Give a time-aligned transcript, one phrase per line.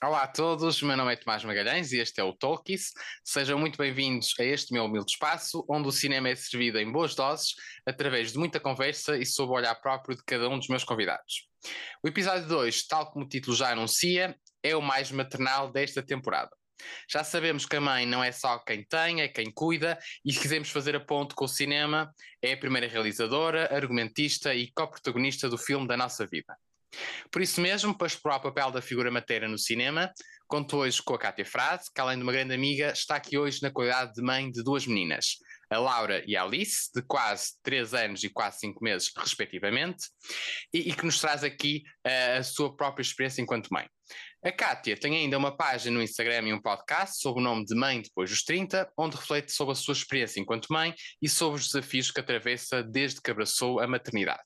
[0.00, 2.92] Olá a todos, meu nome é Tomás Magalhães e este é o Talkies.
[3.24, 7.16] Sejam muito bem-vindos a este meu humilde espaço, onde o cinema é servido em boas
[7.16, 10.84] doses, através de muita conversa e sob o olhar próprio de cada um dos meus
[10.84, 11.48] convidados.
[12.04, 16.57] O episódio 2, tal como o título já anuncia, é o mais maternal desta temporada.
[17.08, 20.40] Já sabemos que a mãe não é só quem tem, é quem cuida, e se
[20.40, 25.58] quisermos fazer a ponte com o cinema, é a primeira realizadora, argumentista e co-protagonista do
[25.58, 26.56] filme da nossa vida.
[27.30, 30.12] Por isso mesmo, para explorar o papel da figura materna no cinema,
[30.46, 33.62] conto hoje com a Cátia Frase, que além de uma grande amiga, está aqui hoje
[33.62, 35.38] na qualidade de mãe de duas meninas,
[35.70, 40.06] a Laura e a Alice, de quase 3 anos e quase 5 meses, respectivamente,
[40.72, 43.88] e, e que nos traz aqui uh, a sua própria experiência enquanto mãe.
[44.44, 47.74] A Kátia tem ainda uma página no Instagram e um podcast sob o nome de
[47.74, 51.66] Mãe Depois dos 30, onde reflete sobre a sua experiência enquanto mãe e sobre os
[51.66, 54.42] desafios que atravessa desde que abraçou a maternidade.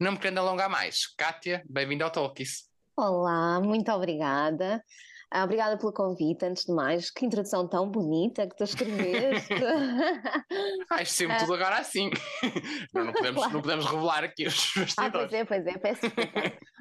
[0.00, 2.70] Não me querendo alongar mais, Kátia, bem-vinda ao Talkies.
[2.96, 4.82] Olá, muito obrigada.
[5.30, 7.10] Ah, obrigada pelo convite, antes de mais.
[7.10, 9.52] Que introdução tão bonita que tu escreveste.
[10.90, 12.10] Acho sempre tudo agora assim.
[12.94, 13.52] Não, não, podemos, claro.
[13.52, 14.98] não podemos revelar aqui os bastidores.
[14.98, 16.06] Ah, pois é, pois é, peço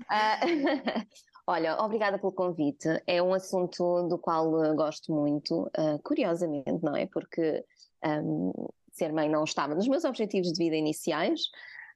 [0.10, 0.40] ah,
[1.48, 2.88] Olha, obrigada pelo convite.
[3.06, 7.06] É um assunto do qual gosto muito, uh, curiosamente, não é?
[7.06, 7.64] Porque
[8.04, 8.52] um,
[8.92, 11.42] ser mãe não estava nos meus objetivos de vida iniciais,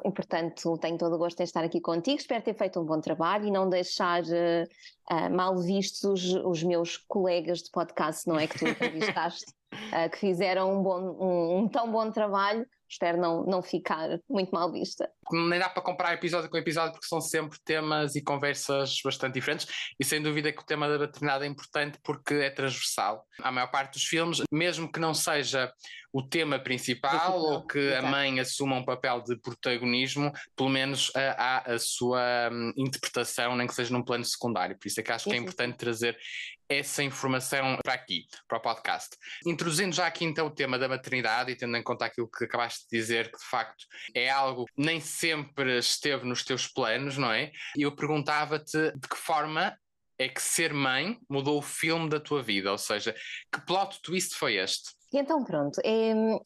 [0.03, 2.17] e, portanto, tenho todo o gosto em estar aqui contigo.
[2.17, 6.97] Espero ter feito um bom trabalho e não deixar uh, mal vistos os, os, meus
[6.97, 8.47] colegas de podcast, não é?
[8.47, 13.43] Que tu entrevistaste, uh, que fizeram um, bom, um, um tão bom trabalho espero não,
[13.43, 15.09] não ficar muito mal vista.
[15.31, 19.67] Nem dá para comparar episódio com episódio porque são sempre temas e conversas bastante diferentes
[19.99, 23.25] e sem dúvida que o tema da maternidade é importante porque é transversal.
[23.41, 25.71] A maior parte dos filmes, mesmo que não seja
[26.11, 28.07] o tema principal ou que Exato.
[28.07, 33.67] a mãe assuma um papel de protagonismo, pelo menos há a sua hum, interpretação, nem
[33.67, 34.77] que seja num plano secundário.
[34.77, 36.17] Por isso é que acho que é importante trazer
[36.67, 39.17] essa informação para aqui, para o podcast.
[39.45, 42.85] Introduzindo já aqui então o tema da maternidade e tendo em conta aquilo que acabaste
[42.89, 47.51] de dizer, que de facto é algo nem sempre esteve nos teus planos, não é?
[47.75, 49.77] E eu perguntava-te de que forma
[50.17, 53.15] é que ser mãe mudou o filme da tua vida, ou seja,
[53.51, 54.91] que plot twist foi este?
[55.11, 55.81] E então pronto,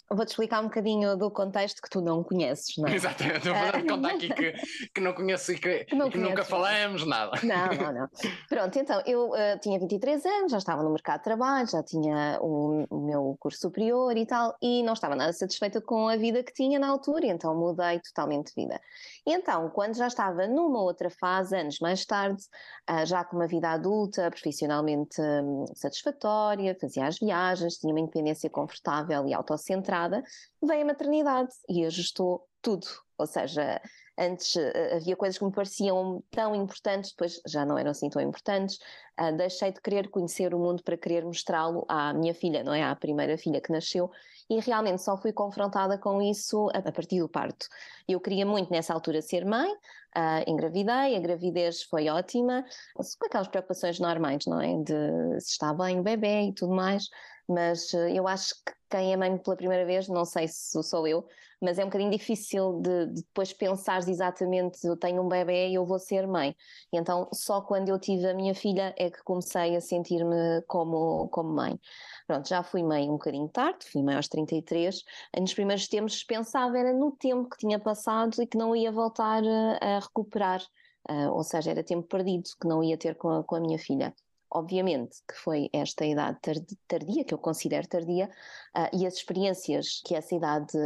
[0.09, 2.95] vou-te explicar um bocadinho do contexto que tu não conheces, não é?
[2.95, 4.53] Exatamente, eu vou contar aqui que,
[4.93, 7.39] que não conheço e que, que, que nunca falamos, nada.
[7.43, 8.09] Não, não, não.
[8.47, 12.39] Pronto, então eu uh, tinha 23 anos, já estava no mercado de trabalho, já tinha
[12.41, 16.41] o, o, meu curso superior e tal, e não estava nada satisfeita com a vida
[16.41, 18.79] que tinha na altura, então mudei totalmente de vida.
[19.25, 22.41] E então, quando já estava numa outra fase, anos mais tarde,
[22.89, 28.49] uh, já com uma vida adulta, profissionalmente um, satisfatória, fazia as viagens, tinha uma independência
[28.53, 30.23] confortável e autocentrada,
[30.61, 32.87] veio a maternidade e ajustou tudo.
[33.17, 33.79] Ou seja,
[34.17, 38.21] antes uh, havia coisas que me pareciam tão importantes, depois já não eram assim tão
[38.21, 38.77] importantes.
[39.19, 42.83] Uh, deixei de querer conhecer o mundo para querer mostrá-lo à minha filha, não é?
[42.83, 44.09] À primeira filha que nasceu,
[44.49, 47.67] e realmente só fui confrontada com isso a partir do parto.
[48.07, 52.65] Eu queria muito nessa altura ser mãe, uh, engravidei, a gravidez foi ótima,
[52.95, 54.75] com aquelas preocupações normais, não é?
[54.83, 57.07] De se está bem o bebê e tudo mais,
[57.47, 61.07] mas uh, eu acho que quem é mãe pela primeira vez, não sei se sou
[61.07, 61.27] eu,
[61.63, 65.75] mas é um bocadinho difícil de, de depois pensares exatamente, eu tenho um bebê e
[65.75, 66.55] eu vou ser mãe.
[66.91, 71.49] Então, só quando eu tive a minha filha é que comecei a sentir-me como, como
[71.49, 71.79] mãe.
[72.27, 75.03] Pronto, já fui mãe um bocadinho tarde, fui mãe aos 33.
[75.39, 79.41] Nos primeiros tempos pensava era no tempo que tinha passado e que não ia voltar
[79.43, 80.61] a, a recuperar,
[81.09, 83.79] uh, ou seja, era tempo perdido que não ia ter com a, com a minha
[83.79, 84.13] filha
[84.53, 86.39] obviamente que foi esta idade
[86.87, 88.29] tardia, que eu considero tardia,
[88.75, 90.77] uh, e as experiências que essa idade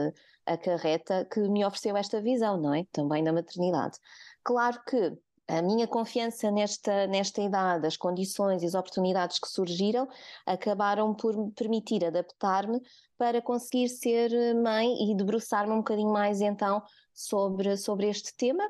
[0.46, 2.86] acarreta que me ofereceu esta visão, não é?
[2.92, 3.98] Também da maternidade.
[4.44, 5.18] Claro que
[5.48, 10.08] a minha confiança nesta, nesta idade, as condições e as oportunidades que surgiram
[10.46, 12.82] acabaram por me permitir adaptar-me
[13.18, 18.64] para conseguir ser mãe e debruçar-me um bocadinho mais então sobre, sobre este tema.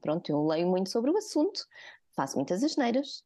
[0.00, 1.66] Pronto, eu leio muito sobre o assunto,
[2.14, 3.24] faço muitas asneiras,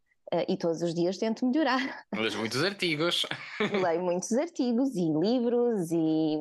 [0.49, 2.05] e todos os dias tento melhorar.
[2.15, 3.27] Leio muitos artigos.
[3.61, 6.37] Leio muitos artigos e livros e,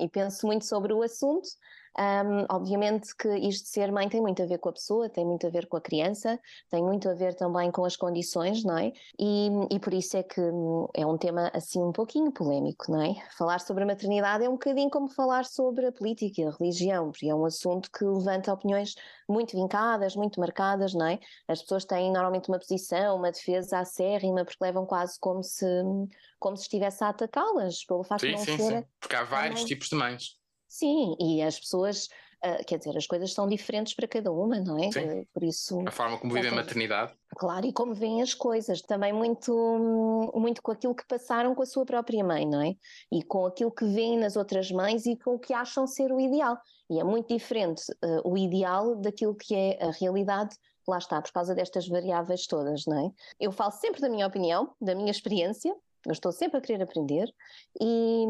[0.00, 1.48] e, penso muito sobre o assunto
[1.96, 5.24] Um, obviamente que isto de ser mãe tem muito a ver com a pessoa, tem
[5.24, 6.38] muito a ver com a criança,
[6.70, 8.92] tem muito a ver também com as condições, não é?
[9.18, 13.02] E, e por isso é que hum, é um tema assim um pouquinho polémico, não
[13.02, 13.14] é?
[13.36, 17.10] Falar sobre a maternidade é um bocadinho como falar sobre a política e a religião,
[17.10, 18.94] porque é um assunto que levanta opiniões
[19.28, 21.18] muito vincadas, muito marcadas, não é?
[21.46, 25.66] As pessoas têm normalmente uma posição, uma defesa acérrima, porque levam quase como se,
[26.38, 28.78] como se estivesse a atacá-las pelo facto sim, de não sim, ser.
[28.78, 28.84] Sim.
[29.00, 30.37] Porque há vários tipos de mães.
[30.68, 32.08] Sim, e as pessoas,
[32.44, 34.92] uh, quer dizer, as coisas são diferentes para cada uma, não é?
[34.92, 35.20] Sim.
[35.20, 35.82] Uh, por isso.
[35.86, 37.14] A forma como vivem a maternidade.
[37.36, 41.66] Claro, e como veem as coisas, também muito, muito com aquilo que passaram com a
[41.66, 42.76] sua própria mãe, não é?
[43.10, 46.20] E com aquilo que veem nas outras mães e com o que acham ser o
[46.20, 46.58] ideal.
[46.90, 50.56] E é muito diferente uh, o ideal daquilo que é a realidade
[50.88, 53.12] lá está, por causa destas variáveis todas, não é?
[53.38, 57.32] Eu falo sempre da minha opinião, da minha experiência, eu estou sempre a querer aprender
[57.80, 58.24] e,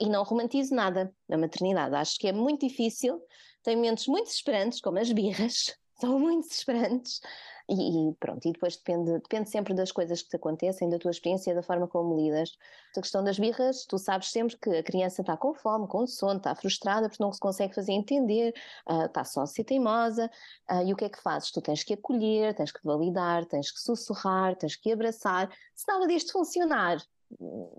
[0.00, 1.94] e não romantizo nada na maternidade.
[1.94, 3.22] Acho que é muito difícil,
[3.62, 7.20] tem momentos muito desesperantes, como as birras, são muito desesperantes.
[7.68, 11.10] E, e, pronto, e depois depende, depende sempre das coisas que te acontecem, da tua
[11.10, 12.52] experiência, da forma como lidas.
[12.94, 16.36] A questão das birras, tu sabes sempre que a criança está com fome, com sono,
[16.36, 18.54] está frustrada porque não se consegue fazer entender,
[18.86, 20.30] uh, está só a ser teimosa,
[20.70, 21.50] uh, e o que é que fazes?
[21.50, 25.50] Tu tens que acolher, tens que validar, tens que sussurrar, tens que abraçar.
[25.74, 26.98] Se nada disto funcionar,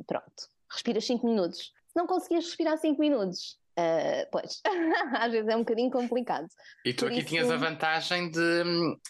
[0.05, 1.73] pronto, respiras 5 minutos.
[1.87, 4.61] Se não conseguires respirar 5 minutos, Uh, pois,
[5.19, 6.47] às vezes é um bocadinho complicado.
[6.85, 7.27] E tu Por aqui isso...
[7.27, 8.63] tinhas a vantagem de,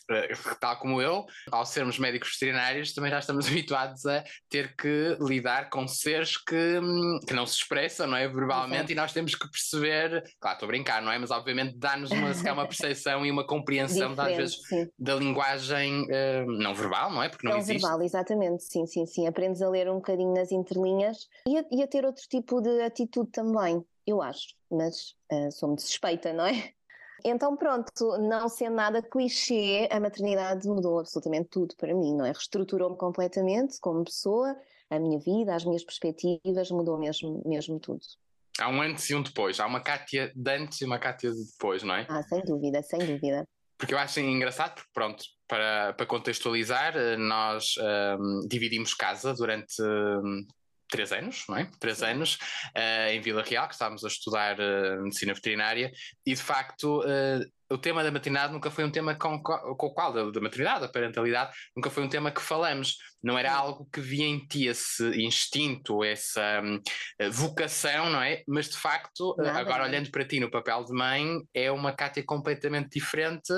[0.10, 5.18] eh, tal como eu, ao sermos médicos veterinários, também já estamos habituados a ter que
[5.22, 6.80] lidar com seres que,
[7.28, 8.28] que não se expressam, não é?
[8.28, 8.92] Verbalmente, Exato.
[8.92, 11.20] e nós temos que perceber, claro, estou a brincar, não é?
[11.20, 14.90] Mas obviamente dá-nos uma, uma percepção e uma compreensão, às vezes, sim.
[14.98, 17.30] da linguagem uh, não verbal, não é?
[17.30, 17.82] Porque não, não existe.
[17.82, 19.28] verbal, exatamente, sim, sim, sim.
[19.28, 22.82] Aprendes a ler um bocadinho nas entrelinhas e a, e a ter outro tipo de
[22.82, 26.52] atitude também eu acho, mas uh, sou muito suspeita, não é?
[27.24, 32.28] Então, pronto, não sendo nada clichê, a maternidade mudou absolutamente tudo para mim, não é?
[32.28, 34.56] Reestruturou-me completamente como pessoa,
[34.92, 38.02] a minha vida, as minhas perspectivas, mudou mesmo, mesmo tudo.
[38.60, 41.46] Há um antes e um depois, há uma Cátia de antes e uma Cátia de
[41.46, 42.06] depois, não é?
[42.08, 43.48] Ah, sem dúvida, sem dúvida.
[43.78, 49.82] Porque eu acho engraçado, porque pronto, para, para contextualizar, eh, nós ehm, dividimos casa durante
[50.90, 51.70] três anos, não é?
[51.80, 52.36] Três anos,
[52.76, 55.92] uh, em Vila Real, que estávamos a estudar uh, medicina veterinária,
[56.26, 59.94] e de facto uh, o tema da maternidade nunca foi um tema com, com o
[59.94, 62.98] qual, da, da, maternidade, da parentalidade, nunca foi um tema que falamos.
[63.24, 66.80] Não era algo que via em ti esse instinto, essa um,
[67.32, 68.44] vocação, não é?
[68.48, 72.24] Mas de facto, Nada agora olhando para ti no papel de mãe, é uma Cátia
[72.24, 73.52] completamente diferente,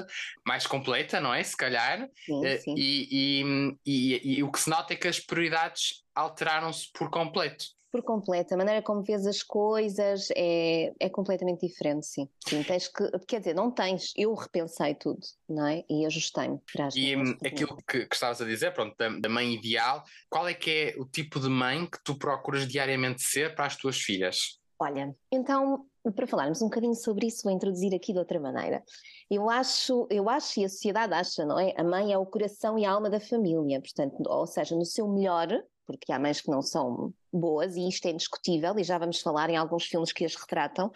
[0.46, 1.44] mais completa, não é?
[1.44, 2.08] Se calhar.
[2.26, 2.76] Sim, sim.
[2.78, 7.77] E, e, e, e o que se nota é que as prioridades alteraram-se por completo
[7.92, 8.54] por completo.
[8.54, 12.30] A maneira como vês as coisas é, é completamente diferente, sim.
[12.48, 12.64] sim.
[12.64, 15.84] Tens que, quer dizer, não tens, eu repensei tudo, não é?
[15.90, 16.60] E ajustei-me.
[16.96, 20.54] E hum, aquilo que, que estavas a dizer, pronto, da, da, mãe ideal, qual é
[20.54, 24.60] que é o tipo de mãe que tu procuras diariamente ser para as tuas filhas?
[24.80, 25.86] Olha, então,
[26.16, 28.84] para falarmos um bocadinho sobre isso, vou introduzir aqui de outra maneira.
[29.30, 31.74] Eu acho, eu acho e a sociedade acha, não é?
[31.76, 35.08] A mãe é o coração e a alma da família, portanto, ou seja, no seu
[35.08, 35.48] melhor,
[35.88, 39.50] porque há mães que não são boas e isto é indiscutível e já vamos falar
[39.50, 40.92] em alguns filmes que as retratam.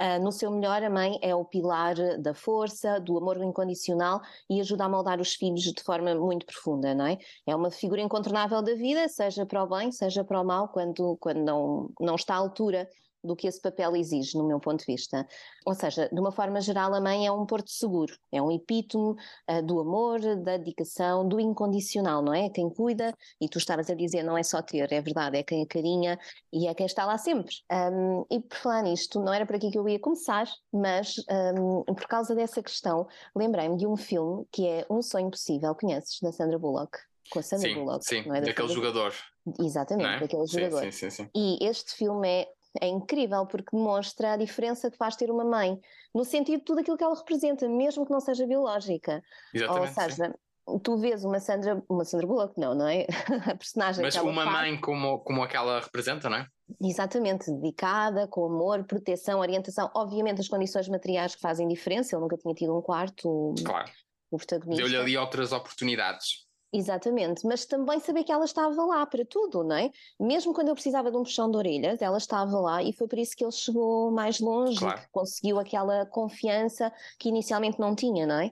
[0.00, 4.60] Uh, no seu melhor, a mãe é o pilar da força, do amor incondicional e
[4.60, 7.18] ajuda a moldar os filhos de forma muito profunda, não é?
[7.46, 11.16] É uma figura incontornável da vida, seja para o bem, seja para o mal, quando,
[11.18, 12.88] quando não, não está à altura
[13.22, 15.26] do que esse papel exige, no meu ponto de vista.
[15.64, 19.16] Ou seja, de uma forma geral, a mãe é um porto seguro, é um epítome
[19.48, 22.48] uh, do amor, da dedicação, do incondicional, não é?
[22.50, 25.64] Quem cuida, e tu estavas a dizer, não é só ter, é verdade, é quem
[25.66, 26.18] carinha
[26.52, 27.54] e é quem está lá sempre.
[27.70, 31.14] Um, e por falar nisto, não era por aqui que eu ia começar, mas
[31.56, 36.18] um, por causa dessa questão, lembrei-me de um filme que é Um Sonho Possível, conheces,
[36.20, 36.98] da Sandra Bullock?
[37.30, 38.40] Com a Sandra sim, Bullock, sim, não é?
[38.40, 39.14] daquele jogador.
[39.58, 40.20] Exatamente, é?
[40.20, 40.80] daquele sim, jogador.
[40.84, 41.30] Sim, sim, sim.
[41.34, 42.48] E este filme é
[42.80, 45.78] é incrível porque demonstra a diferença que faz ter uma mãe,
[46.14, 49.22] no sentido de tudo aquilo que ela representa, mesmo que não seja biológica.
[49.52, 50.78] Exatamente, Ou seja, sim.
[50.80, 53.06] tu vês uma Sandra, uma Sandra Bullock, não, não é?
[53.52, 56.46] a personagem Mas uma faz, mãe como, como aquela representa, não é?
[56.80, 59.90] Exatamente, dedicada, com amor, proteção, orientação.
[59.94, 63.54] Obviamente as condições materiais que fazem diferença, ele nunca tinha tido um quarto.
[63.64, 63.90] Claro.
[64.30, 64.82] O protagonista.
[64.82, 66.46] Deu-lhe ali outras oportunidades.
[66.74, 69.90] Exatamente, mas também saber que ela estava lá para tudo, não é?
[70.18, 73.18] Mesmo quando eu precisava de um puxão de orelhas, ela estava lá e foi por
[73.18, 75.00] isso que ele chegou mais longe, claro.
[75.12, 78.50] conseguiu aquela confiança que inicialmente não tinha, não é?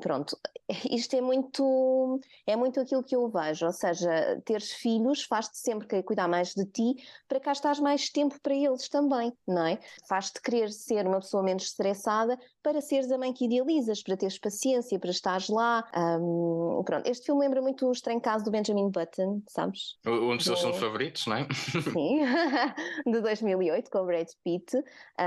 [0.00, 0.38] pronto,
[0.90, 5.86] isto é muito, é muito aquilo que eu vejo, ou seja, teres filhos faz-te sempre
[5.86, 6.96] querer cuidar mais de ti,
[7.28, 9.78] para cá estás mais tempo para eles também, não é?
[10.08, 14.38] Faz-te querer ser uma pessoa menos estressada para seres a mãe que idealizas, para teres
[14.38, 15.84] paciência, para estares lá.
[16.20, 19.96] Um, pronto, este filme lembra muito o estranho caso do Benjamin Button, sabes?
[20.06, 21.48] Um dos teus filmes favoritos, não é?
[21.92, 22.20] Sim,
[23.10, 24.76] de 2008, com o Brad Pitt,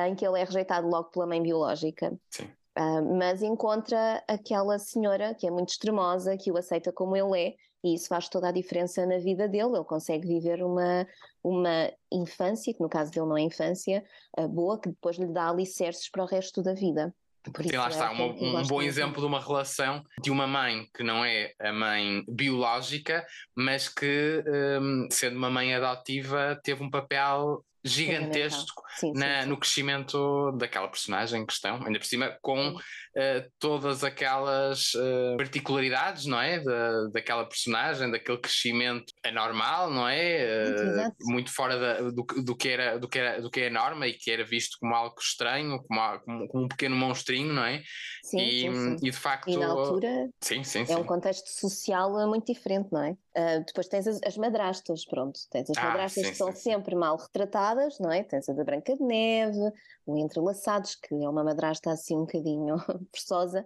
[0.07, 2.17] em que ele é rejeitado logo pela mãe biológica.
[2.29, 2.49] Sim.
[2.77, 7.55] Uh, mas encontra aquela senhora que é muito extremosa, que o aceita como ele é,
[7.83, 9.75] e isso faz toda a diferença na vida dele.
[9.75, 11.05] Ele consegue viver uma,
[11.43, 14.03] uma infância, que no caso dele não é infância,
[14.37, 17.13] uh, boa, que depois lhe dá alicerces para o resto da vida.
[17.43, 20.87] Por Sim, lá é está, uma, um bom exemplo de uma relação de uma mãe
[20.93, 24.43] que não é a mãe biológica, mas que,
[24.81, 30.87] um, sendo uma mãe adotiva, teve um papel gigantesco sim, na, sim, no crescimento daquela
[30.87, 32.75] personagem em questão, ainda por cima com
[33.19, 36.59] uh, todas aquelas uh, particularidades, não é?
[36.59, 40.65] Da, daquela personagem, daquele crescimento anormal, não é?
[40.67, 43.71] Uh, muito fora da, do, do, que era, do, que era, do que é a
[43.71, 47.63] norma e que era visto como algo estranho, como, como, como um pequeno monstrinho, não
[47.63, 47.81] é?
[48.23, 49.49] Sim, e, sim, e de facto.
[49.49, 53.15] E na altura sim, sim, é um contexto social muito diferente, não é?
[53.65, 57.68] depois tens as, as, madrastas, pronto, tens as ah, madrastas que são sempre mal retratadas,
[57.99, 58.23] não é?
[58.23, 59.71] Tens a da Branca de Neve,
[60.05, 62.77] o Entrelaçados, que é uma madrasta assim um bocadinho
[63.13, 63.65] forçosa,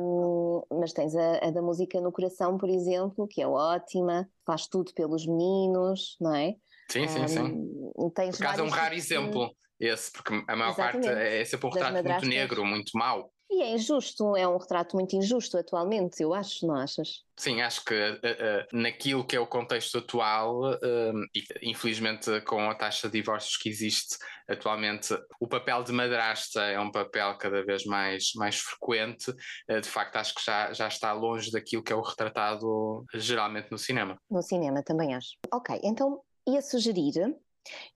[0.00, 4.66] um, mas tens a, a, da música no coração, por exemplo, que é ótima, faz
[4.66, 6.56] tudo pelos meninos, não é?
[6.90, 8.10] Sim, sim, um, sim.
[8.14, 11.06] Tens por acaso é um raro exemplo esse, porque a maior Exatamente.
[11.06, 13.32] parte é sempre um retrato muito negro, muito mau.
[13.50, 17.24] E é injusto, é um retrato muito injusto atualmente, eu acho, não achas?
[17.36, 22.70] Sim, acho que uh, uh, naquilo que é o contexto atual, uh, e infelizmente com
[22.70, 24.16] a taxa de divórcios que existe
[24.48, 29.32] atualmente, o papel de madrasta é um papel cada vez mais, mais frequente.
[29.68, 33.78] de facto, acho que já, já está longe daquilo que é o retratado geralmente no
[33.78, 34.16] cinema.
[34.30, 35.30] No cinema, também acho.
[35.52, 37.36] Ok, então ia sugerir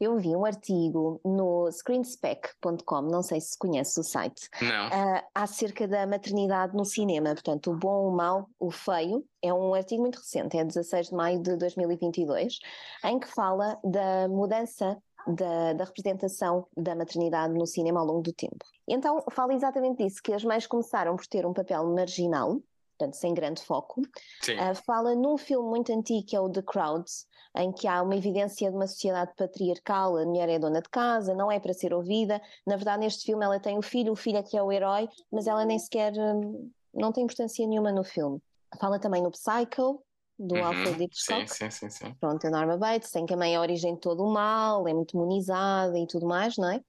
[0.00, 6.06] eu vi um artigo no screenspec.com, não sei se conhece o site, uh, acerca da
[6.06, 9.25] maternidade no cinema, portanto, o bom, o mau, o feio.
[9.42, 12.59] É um artigo muito recente, é 16 de maio de 2022,
[13.04, 18.33] em que fala da mudança da, da, representação da maternidade no cinema ao longo do
[18.33, 18.64] tempo.
[18.87, 22.61] Então, fala exatamente disso, que as mães começaram por ter um papel marginal,
[22.96, 24.00] portanto, sem grande foco.
[24.00, 28.16] Uh, fala num filme muito antigo que é o The Crowds, em que há uma
[28.16, 31.92] evidência de uma sociedade patriarcal, a mulher é dona de casa, não é para ser
[31.92, 32.40] ouvida.
[32.66, 35.08] Na verdade, neste filme ela tem o filho, o filho é que é o herói,
[35.30, 38.40] mas ela nem sequer hum, não tem importância nenhuma no filme.
[38.80, 40.02] Fala também no Psycho,
[40.36, 41.48] do uhum, Alfred Hitchcock.
[41.48, 42.14] Sim, sim, sim, sim.
[42.20, 44.86] Pronto, a Norma Bates, tem que a mãe é a origem de todo o mal,
[44.88, 46.80] é muito imunizada e tudo mais, não é?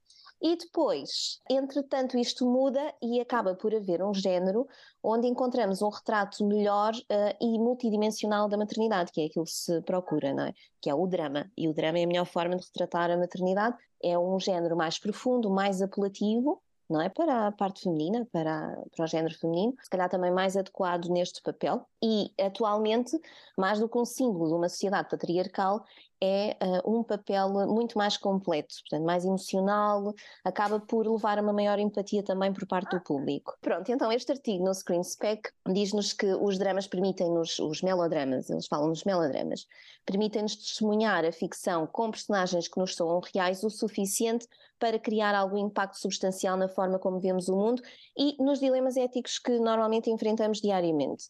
[0.46, 4.68] E depois, entretanto, isto muda e acaba por haver um género
[5.02, 9.82] onde encontramos um retrato melhor uh, e multidimensional da maternidade, que é aquilo que se
[9.82, 10.54] procura, não é?
[10.80, 11.52] Que é o drama.
[11.58, 13.76] E o drama é a melhor forma de retratar a maternidade.
[14.04, 17.10] É um género mais profundo, mais apelativo, não é?
[17.10, 21.42] Para a parte feminina, para, para o género feminino, se calhar também mais adequado neste
[21.42, 21.84] papel.
[22.04, 23.20] E atualmente,
[23.58, 25.84] mais do que um símbolo de uma sociedade patriarcal,
[26.22, 31.54] é uh, um papel muito mais completo, portanto, mais emocional, acaba por levar a uma
[31.54, 33.56] maior empatia também por parte do público.
[33.62, 38.68] Pronto, então este artigo no Screen Spec diz-nos que os dramas permitem-nos, os melodramas, eles
[38.68, 39.68] falam nos melodramas,
[40.06, 44.48] permitem-nos testemunhar a ficção com personagens que nos soam reais o suficiente
[44.80, 47.82] para criar algum impacto substancial na forma como vemos o mundo
[48.18, 51.26] e nos dilemas éticos que normalmente enfrentamos diariamente.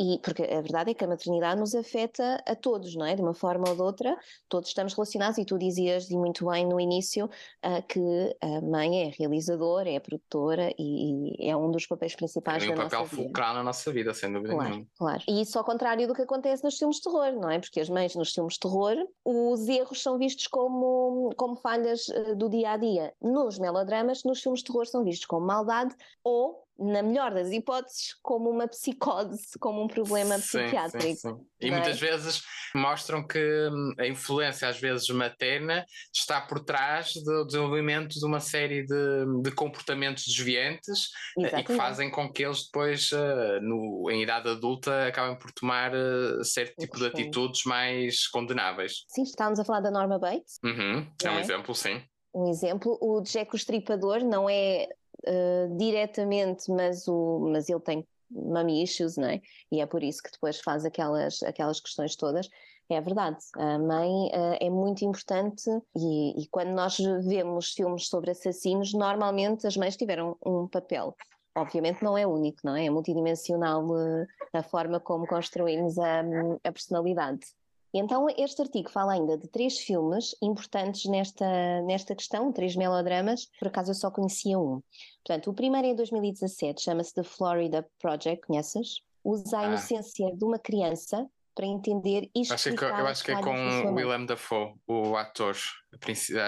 [0.00, 3.14] E, porque a verdade é que a maternidade nos afeta a todos, não é?
[3.14, 4.16] De uma forma ou de outra,
[4.48, 8.00] todos estamos relacionados e tu dizias e muito bem no início uh, que
[8.40, 12.80] a mãe é realizadora, é produtora e, e é um dos papéis principais Tem da
[12.80, 14.86] um papel fulcral na nossa vida, sem dúvida claro, nenhuma.
[14.96, 17.58] Claro, e isso ao contrário do que acontece nos filmes de terror, não é?
[17.58, 22.34] Porque as mães nos filmes de terror, os erros são vistos como, como falhas uh,
[22.34, 23.12] do dia a dia.
[23.20, 28.14] Nos melodramas, nos filmes de terror são vistos como maldade ou na melhor das hipóteses,
[28.22, 31.04] como uma psicose, como um problema sim, psiquiátrico.
[31.04, 31.36] Sim, sim.
[31.60, 31.70] E é?
[31.70, 32.42] muitas vezes
[32.74, 35.84] mostram que hum, a influência, às vezes materna,
[36.14, 41.54] está por trás do desenvolvimento de uma série de, de comportamentos desviantes Exatamente.
[41.54, 45.52] Eh, e que fazem com que eles depois, uh, no, em idade adulta, acabem por
[45.52, 49.04] tomar uh, certo tipo de atitudes mais condenáveis.
[49.08, 50.58] Sim, estávamos a falar da Norma Bates.
[50.64, 51.40] Uhum, é um é?
[51.40, 52.02] exemplo, sim
[52.34, 52.96] um exemplo.
[53.00, 54.86] O Jack o Estripador não é
[55.26, 59.40] uh, diretamente, mas, o, mas ele tem mommy issues, não é?
[59.72, 62.48] E é por isso que depois faz aquelas, aquelas questões todas.
[62.88, 68.32] É verdade, a mãe uh, é muito importante e, e, quando nós vemos filmes sobre
[68.32, 71.14] assassinos, normalmente as mães tiveram um papel
[71.54, 72.86] obviamente não é único, não é?
[72.86, 76.20] É multidimensional uh, a forma como construímos a,
[76.64, 77.46] a personalidade.
[77.92, 83.68] Então, este artigo fala ainda de três filmes importantes nesta, nesta questão, três melodramas, por
[83.68, 84.80] acaso eu só conhecia um.
[85.24, 89.00] Portanto, o primeiro é em 2017, chama-se The Florida Project, conheces?
[89.24, 89.66] Usa a ah.
[89.66, 92.94] inocência de uma criança para entender e explicar...
[92.94, 95.56] Que, eu acho que é com o Willem Dafoe, o ator,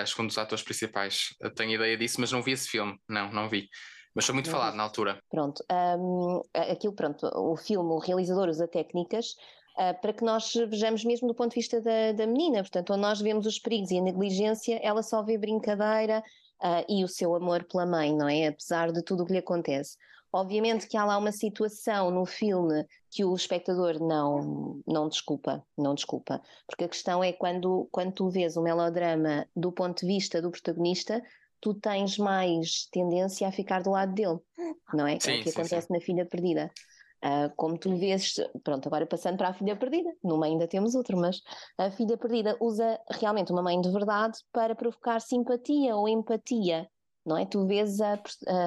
[0.00, 1.34] acho que um dos atores principais.
[1.40, 3.68] Eu tenho ideia disso, mas não vi esse filme, não, não vi.
[4.14, 5.18] Mas foi muito falado na altura.
[5.30, 5.64] Pronto,
[5.98, 9.34] um, aquilo, pronto, o filme, o realizador usa técnicas
[10.00, 12.62] para que nós vejamos mesmo do ponto de vista da, da menina.
[12.62, 16.22] Portanto, onde nós vemos os perigos e a negligência, ela só vê brincadeira
[16.62, 18.46] uh, e o seu amor pela mãe, não é?
[18.46, 19.96] Apesar de tudo o que lhe acontece.
[20.32, 25.94] Obviamente que há lá uma situação no filme que o espectador não, não desculpa, não
[25.94, 30.40] desculpa, porque a questão é quando, quando tu vês o melodrama do ponto de vista
[30.40, 31.22] do protagonista,
[31.60, 34.38] tu tens mais tendência a ficar do lado dele,
[34.94, 35.20] não é?
[35.20, 35.92] Sim, é o que sim, acontece sim.
[35.92, 36.70] na Filha Perdida.
[37.24, 41.16] Uh, como tu vês, pronto, agora passando para a filha perdida, numa ainda temos outro,
[41.16, 41.40] mas
[41.78, 46.88] a filha perdida usa realmente uma mãe de verdade para provocar simpatia ou empatia,
[47.24, 47.46] não é?
[47.46, 48.20] Tu vês a,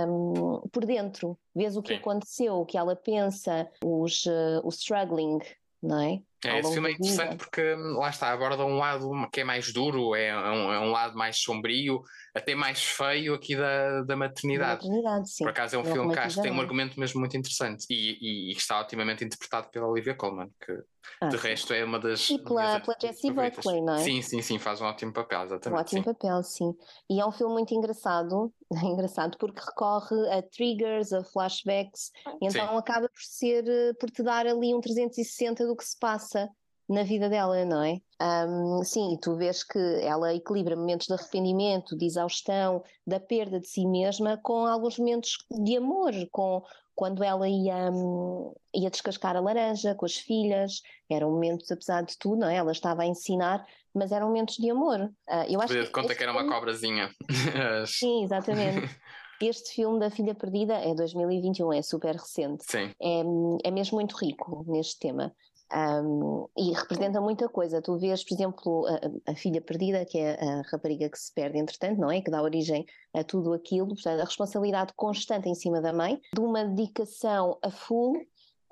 [0.08, 2.00] um, por dentro, vês o que Sim.
[2.00, 5.40] aconteceu, o que ela pensa, os, uh, o struggling,
[5.84, 6.22] não é?
[6.48, 9.72] É, esse filme é interessante porque hum, lá está, aborda um lado que é mais
[9.72, 12.02] duro, é, é um, é um lado mais sombrio,
[12.34, 14.82] até mais feio aqui da, da maternidade.
[14.82, 15.44] Da maternidade sim.
[15.44, 18.18] Por acaso é um filme que acho que tem um argumento mesmo muito interessante e,
[18.22, 20.74] e, e está otimamente interpretado pela Olivia Colman, que
[21.22, 21.48] ah, de sim.
[21.48, 22.30] resto é uma das.
[22.30, 24.00] E pela, pela Jessie Buckley, não é?
[24.00, 25.78] Sim, sim, sim, faz um ótimo papel, exatamente.
[25.78, 26.14] Um ótimo sim.
[26.14, 26.76] papel, sim.
[27.10, 32.78] E é um filme muito engraçado, engraçado porque recorre a triggers, a flashbacks, então sim.
[32.78, 36.50] acaba por ser, eh, por te dar ali um 360 do que se passa
[36.88, 38.00] na vida dela, não é?
[38.22, 43.60] Um, sim, e tu vês que ela equilibra momentos de arrependimento, de exaustão, da perda
[43.60, 46.64] de si mesma, com alguns momentos de amor, com
[46.96, 52.18] quando ela ia, um, ia descascar a laranja com as filhas, eram momentos, apesar de
[52.18, 52.56] tudo, não é?
[52.56, 55.00] Ela estava a ensinar, mas eram momentos de amor.
[55.30, 57.10] Uh, eu acho que conta que era uma cobrazinha.
[57.86, 58.90] Sim, exatamente.
[59.42, 62.64] Este filme da Filha Perdida é 2021, é super recente.
[62.64, 62.90] Sim.
[63.02, 65.36] É, é mesmo muito rico neste tema.
[65.74, 67.82] Um, e representa muita coisa.
[67.82, 71.58] Tu vês, por exemplo, a, a, filha perdida, que é a rapariga que se perde,
[71.58, 72.22] entretanto, não é?
[72.22, 76.40] Que dá origem a tudo aquilo, portanto, a responsabilidade constante em cima da mãe, de
[76.40, 78.14] uma dedicação a full.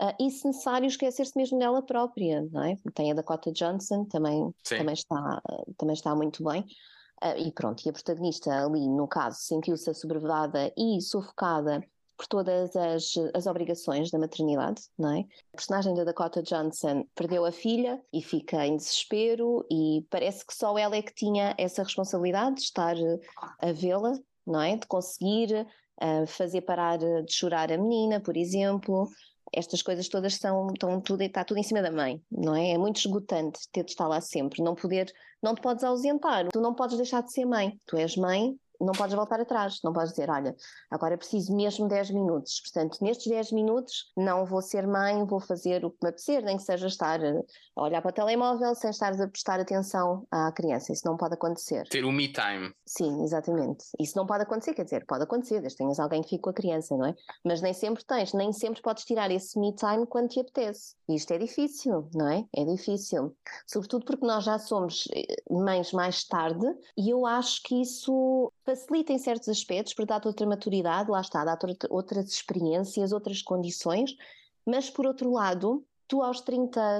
[0.01, 2.77] Uh, e se necessário esquecer-se mesmo dela própria, não é?
[2.93, 5.41] Tem a Dakota Johnson, também, também, está,
[5.77, 6.61] também está muito bem.
[7.23, 11.83] Uh, e pronto, e a protagonista ali, no caso, sentiu-se assoberbada e sufocada
[12.17, 15.21] por todas as, as obrigações da maternidade, não é?
[15.53, 20.53] A personagem da Dakota Johnson perdeu a filha e fica em desespero e parece que
[20.53, 23.19] só ela é que tinha essa responsabilidade de estar eh,
[23.59, 24.13] a vê-la,
[24.45, 24.77] não é?
[24.77, 25.65] De conseguir
[26.01, 29.09] uh, fazer parar de chorar a menina, por exemplo.
[29.51, 32.71] Estas coisas todas são, estão tudo, está tudo em cima da mãe, não é?
[32.71, 36.59] É muito esgotante ter de estar lá sempre, não poder, não te podes ausentar, tu
[36.59, 37.79] não podes deixar de ser mãe.
[37.85, 40.55] Tu és mãe, não podes voltar atrás, não podes dizer, olha,
[40.89, 45.85] agora preciso mesmo 10 minutos, portanto, nestes 10 minutos não vou ser mãe, vou fazer
[45.85, 49.13] o que me apetecer, nem que seja estar a olhar para o telemóvel sem estar
[49.13, 51.87] a prestar atenção à criança, isso não pode acontecer.
[51.89, 52.73] Ter o me time.
[52.85, 53.85] Sim, exatamente.
[53.99, 56.49] Isso não pode acontecer, quer dizer, pode acontecer, desde que tenhas alguém que fique com
[56.49, 57.15] a criança, não é?
[57.43, 60.95] Mas nem sempre tens, nem sempre podes tirar esse me time quando te apetece.
[61.07, 62.45] E isto é difícil, não é?
[62.55, 63.35] É difícil.
[63.67, 66.65] Sobretudo porque nós já somos eh, mães mais tarde
[66.97, 71.43] e eu acho que isso facilita em certos aspectos, porque dá-te outra maturidade, lá está,
[71.43, 74.15] dá-te outras experiências, outras condições,
[74.65, 76.99] mas por outro lado, tu aos 30,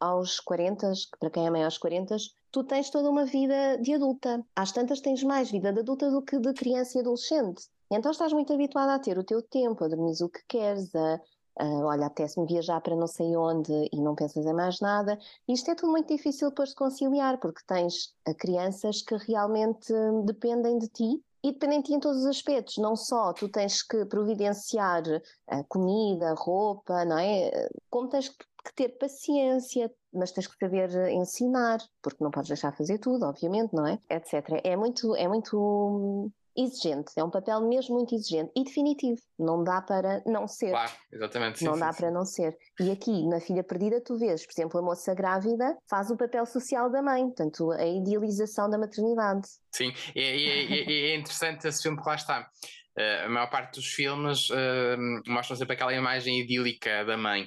[0.00, 2.16] aos 40, para quem é mãe aos 40,
[2.50, 4.44] tu tens toda uma vida de adulta.
[4.54, 7.68] Às tantas tens mais vida de adulta do que de criança e adolescente.
[7.90, 11.20] Então estás muito habituada a ter o teu tempo, a dormir o que queres, a
[11.58, 15.18] Uh, olha, apetece-me viajar para não sei onde e não pensas em mais nada.
[15.48, 19.92] Isto é tudo muito difícil depois de conciliar, porque tens ah, crianças que realmente
[20.24, 22.76] dependem de ti e dependem de ti em todos os aspectos.
[22.76, 27.68] Não só tu tens que providenciar uh, comida, roupa, não é?
[27.88, 32.98] Como tens que ter paciência, mas tens que saber ensinar, porque não podes deixar fazer
[32.98, 33.98] tudo, obviamente, não é?
[34.10, 34.60] Etc.
[34.62, 39.80] É muito, é muito exigente, é um papel mesmo muito exigente e definitivo, não dá
[39.80, 40.70] para não ser.
[40.70, 41.58] Claro, exatamente.
[41.58, 42.00] Sim, não sim, dá sim.
[42.00, 42.56] para não ser.
[42.80, 46.46] E aqui, na Filha Perdida, tu vês, por exemplo, a moça grávida faz o papel
[46.46, 49.48] social da mãe, portanto, a idealização da maternidade.
[49.72, 52.50] Sim, e, e, e é interessante esse filme que lá está.
[52.98, 57.46] Uh, a maior parte dos filmes uh, mostram sempre aquela imagem idílica da mãe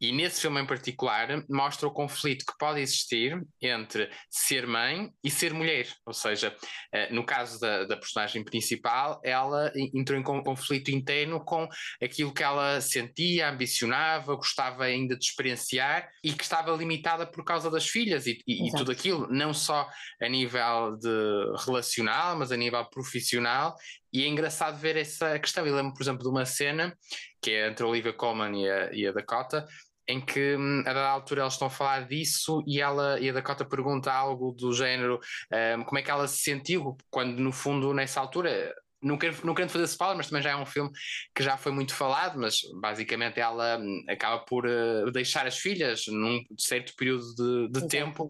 [0.00, 5.30] E nesse filme em particular mostra o conflito que pode existir entre ser mãe e
[5.30, 5.86] ser mulher.
[6.06, 6.56] Ou seja,
[6.94, 11.68] uh, no caso da, da, personagem principal, ela entrou em conflito interno com
[12.02, 17.70] aquilo que ela sentia, ambicionava, gostava ainda de experienciar e que estava limitada por causa
[17.70, 19.86] das filhas e, e, e tudo aquilo, não só
[20.20, 23.76] a nível de relacional, mas a nível profissional
[24.12, 25.66] e é engraçado ver essa questão.
[25.66, 26.96] Eu lembro, por exemplo, de uma cena
[27.40, 29.66] que é entre a Olivia Colman e a, e a Dakota,
[30.08, 33.32] em que hum, a dada altura eles estão a falar disso e ela e a
[33.32, 35.20] Dakota pergunta algo do género
[35.78, 39.54] um, como é que ela se sentiu quando no fundo nessa altura não quero, não
[39.54, 40.90] quero fazer spoiler, mas também já é um filme
[41.34, 46.04] que já foi muito falado, mas basicamente ela hum, acaba por uh, deixar as filhas
[46.08, 48.28] num certo período de, de tempo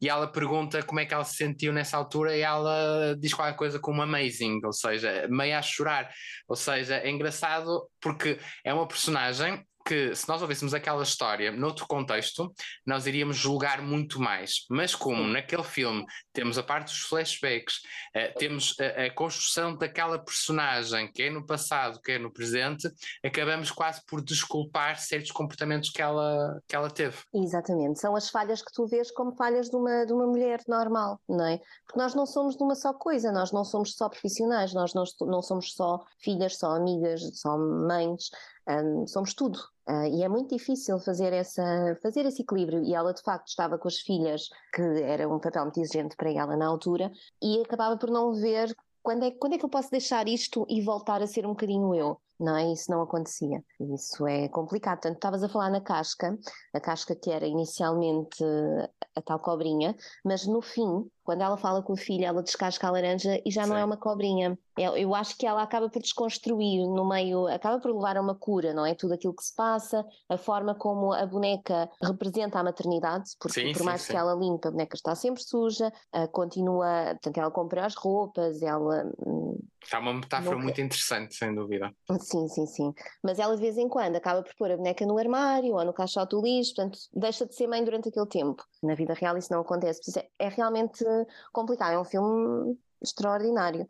[0.00, 3.56] e ela pergunta como é que ela se sentiu nessa altura e ela diz qualquer
[3.56, 6.10] coisa como amazing, ou seja, meio a chorar.
[6.48, 11.86] Ou seja, é engraçado porque é uma personagem que se nós ouvíssemos aquela história noutro
[11.86, 12.52] contexto,
[12.84, 14.66] nós iríamos julgar muito mais.
[14.68, 20.18] Mas como naquele filme temos a parte dos flashbacks, uh, temos a, a, construção daquela
[20.18, 22.90] personagem, que é no passado, que é no presente,
[23.24, 27.16] acabamos quase por desculpar certos comportamentos que ela, que ela teve.
[27.32, 31.20] Exatamente, são as falhas que tu vês como falhas de uma, de uma mulher normal,
[31.28, 31.60] não é?
[31.86, 35.04] Porque nós não somos de uma só coisa, nós não somos só profissionais, nós não,
[35.20, 38.30] não somos só filhas, só amigas, só mães,
[38.68, 39.58] um, somos tudo.
[39.88, 41.62] Uh, e é muito difícil fazer, essa,
[42.02, 42.82] fazer esse equilíbrio.
[42.82, 46.30] E ela, de facto, estava com as filhas, que era um papel muito exigente para
[46.30, 49.90] ela na altura, e acabava por não ver quando é, quando é que eu posso
[49.90, 52.72] deixar isto e voltar a ser um bocadinho eu não é?
[52.72, 53.62] Isso não acontecia.
[53.94, 54.96] Isso é complicado.
[54.96, 56.38] Portanto, estavas a falar na casca,
[56.72, 58.42] a casca que era inicialmente
[59.14, 62.90] a tal cobrinha, mas no fim, quando ela fala com o filho, ela descasca a
[62.90, 63.70] laranja e já Sim.
[63.70, 64.56] não é uma cobrinha.
[64.78, 68.34] Eu, eu, acho que ela acaba por desconstruir no meio, acaba por levar a uma
[68.34, 68.94] cura, não é?
[68.94, 73.72] Tudo aquilo que se passa, a forma como a boneca representa a maternidade, porque sim,
[73.72, 77.50] por mais sim, que ela limpe, a boneca está sempre suja, uh, continua, portanto, ela
[77.50, 79.10] compra as roupas, ela.
[79.82, 81.90] Está uma metáfora muito interessante, sem dúvida.
[82.26, 82.92] Sim, sim, sim.
[83.22, 85.92] Mas ela de vez em quando acaba por pôr a boneca no armário ou no
[85.92, 88.64] caixote do lixo, portanto, deixa de ser mãe durante aquele tempo.
[88.82, 90.00] Na vida real isso não acontece.
[90.18, 91.04] É, é realmente
[91.52, 91.92] complicado.
[91.94, 93.82] É um filme extraordinário.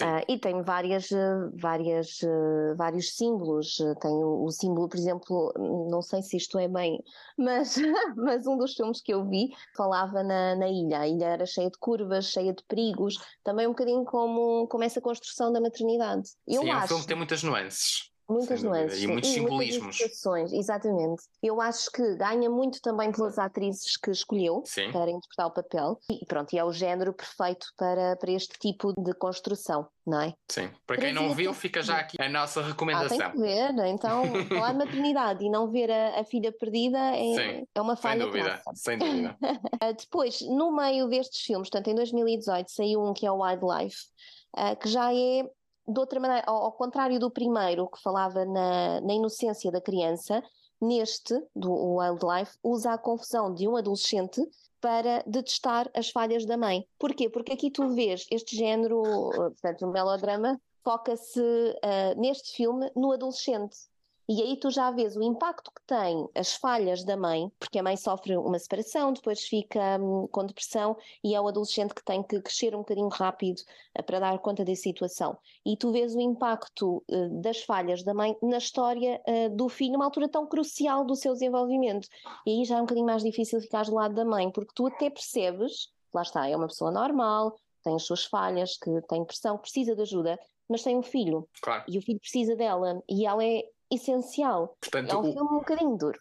[0.00, 1.08] Uh, e tem várias,
[1.54, 3.76] várias, uh, vários símbolos.
[4.00, 5.52] Tem o, o, símbolo, por exemplo,
[5.90, 7.02] não sei se isto é bem,
[7.36, 7.76] mas,
[8.16, 11.00] mas um dos filmes que eu vi falava na, na ilha.
[11.00, 15.00] A ilha era cheia de curvas, cheia de perigos, também um bocadinho como, como essa
[15.00, 16.30] construção da maternidade.
[16.46, 18.09] Eu Sim, acho, é um filme que tem muitas nuances.
[18.30, 19.02] Muitas nuances.
[19.02, 19.98] E muitos simbolismos.
[19.98, 21.22] Muitas exatamente.
[21.42, 24.92] Eu acho que ganha muito também pelas atrizes que escolheu Sim.
[24.92, 25.98] para interpretar o papel.
[26.10, 30.34] E pronto, e é o género perfeito para, para este tipo de construção, não é?
[30.48, 30.70] Sim.
[30.86, 33.18] Para quem não viu, fica já aqui a nossa recomendação.
[33.20, 36.98] Ah, tem que ver, então, falar de maternidade e não ver a, a filha perdida
[36.98, 38.20] é, é uma falha.
[38.20, 39.38] Sem dúvida, sem dúvida.
[39.98, 43.98] Depois, no meio destes filmes, portanto, em 2018 saiu um que é o Wildlife,
[44.56, 45.44] uh, que já é
[45.92, 50.42] de outra maneira, ao, ao contrário do primeiro, que falava na, na inocência da criança,
[50.80, 54.40] neste, do Wildlife, usa a confusão de um adolescente
[54.80, 56.86] para detestar as falhas da mãe.
[56.98, 57.28] Porquê?
[57.28, 63.76] Porque aqui tu vês este género, portanto, um melodrama, foca-se uh, neste filme no adolescente.
[64.32, 67.82] E aí tu já vês o impacto que tem as falhas da mãe, porque a
[67.82, 72.22] mãe sofre uma separação, depois fica hum, com depressão e é o adolescente que tem
[72.22, 73.58] que crescer um bocadinho rápido
[73.98, 75.36] uh, para dar conta da situação.
[75.66, 79.94] E tu vês o impacto uh, das falhas da mãe na história uh, do filho,
[79.94, 82.06] numa altura tão crucial do seu desenvolvimento.
[82.46, 84.86] E aí já é um bocadinho mais difícil ficar do lado da mãe, porque tu
[84.86, 89.58] até percebes, lá está, é uma pessoa normal, tem as suas falhas, que tem pressão,
[89.58, 90.38] precisa de ajuda,
[90.68, 91.48] mas tem um filho.
[91.60, 91.82] Claro.
[91.88, 93.02] E o filho precisa dela.
[93.08, 94.76] E ela é essencial.
[94.80, 95.32] Portanto, é um o...
[95.32, 96.18] filme um bocadinho duro.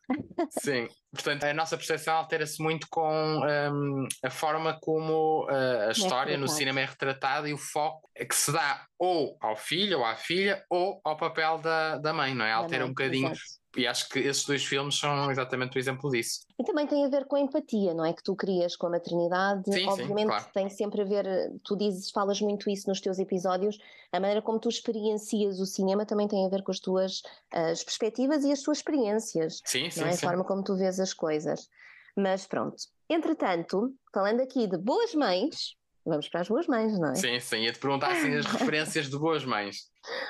[0.49, 6.33] Sim, portanto a nossa percepção altera-se muito com um, a forma como uh, a história
[6.33, 10.05] é no cinema é retratada e o foco que se dá ou ao filho ou
[10.05, 12.51] à filha ou ao papel da, da mãe, não é?
[12.51, 13.31] Altera um bocadinho
[13.77, 16.39] e acho que esses dois filmes são exatamente o exemplo disso.
[16.59, 18.13] E também tem a ver com a empatia, não é?
[18.13, 19.71] Que tu crias com a maternidade.
[19.71, 20.45] Sim, Obviamente sim, claro.
[20.53, 21.25] tem sempre a ver,
[21.63, 23.77] tu dizes, falas muito isso nos teus episódios,
[24.11, 27.83] a maneira como tu experiencias o cinema também tem a ver com as tuas as
[27.83, 29.61] perspectivas e as tuas experiências.
[29.63, 30.11] Sim, sim, é?
[30.11, 30.25] sim.
[30.25, 31.67] A forma como tu vês as coisas.
[32.15, 32.75] Mas pronto.
[33.09, 37.15] Entretanto, falando aqui de boas mães, vamos para as boas mães, não é?
[37.15, 37.57] Sim, sim.
[37.63, 39.89] Ia-te perguntar assim as referências de boas mães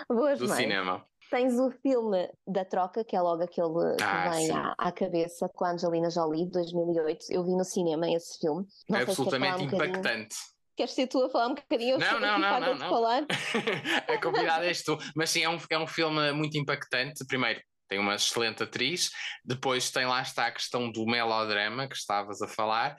[0.10, 0.58] boas do mães.
[0.58, 1.06] cinema.
[1.30, 5.48] Tens o filme da troca, que é logo aquele ah, que vem à, à, cabeça,
[5.50, 7.26] com a Angelina Jolie, de 2008.
[7.30, 8.66] Eu vi no cinema esse filme.
[8.90, 10.36] Não Absolutamente um impactante.
[10.76, 12.00] Queres ser tu a falar um bocadinho?
[12.00, 12.90] Não, não, não, não, não.
[12.90, 13.26] Falar?
[14.08, 14.98] a convidada és tu.
[15.16, 17.24] Mas sim, é um, é um filme muito impactante.
[17.28, 19.12] Primeiro, tem uma excelente atriz.
[19.44, 22.96] Depois tem lá está a questão do melodrama que estavas a falar,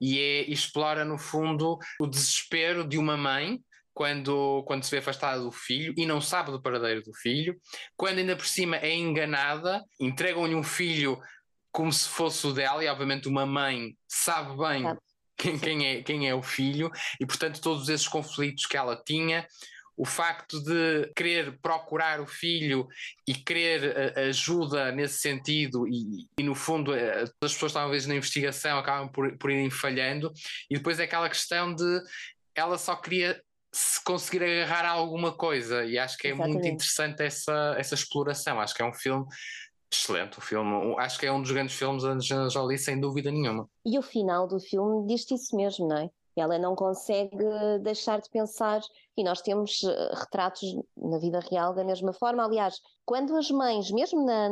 [0.00, 3.60] e, é, explora no fundo o desespero de uma mãe
[3.94, 7.56] quando, quando se vê afastada do filho e não sabe do paradeiro do filho,
[7.96, 11.18] quando ainda por cima é enganada, entregam-lhe um filho
[11.70, 14.84] como se fosse o dela, e obviamente uma mãe sabe bem
[15.36, 19.46] quem, quem, é, quem é o filho, e portanto todos esses conflitos que ela tinha,
[19.96, 22.86] o facto de querer procurar o filho
[23.26, 28.16] e querer uh, ajuda nesse sentido, e, e no fundo uh, as pessoas talvez na
[28.16, 30.32] investigação acabam por, por irem falhando,
[30.70, 32.00] e depois é aquela questão de
[32.54, 33.40] ela só queria
[33.72, 36.54] se conseguir agarrar a alguma coisa, e acho que é Exatamente.
[36.54, 38.60] muito interessante essa, essa exploração.
[38.60, 39.26] Acho que é um filme
[39.92, 40.38] excelente.
[40.38, 43.68] O filme, acho que é um dos grandes filmes da Angelina Jolie, sem dúvida nenhuma.
[43.84, 46.10] E o final do filme diz-te isso mesmo, não é?
[46.36, 47.36] Ela não consegue
[47.82, 48.80] deixar de pensar,
[49.16, 50.60] e nós temos eh, retratos
[50.96, 52.44] na vida real da mesma forma.
[52.44, 54.48] Aliás, quando as mães, mesmo na,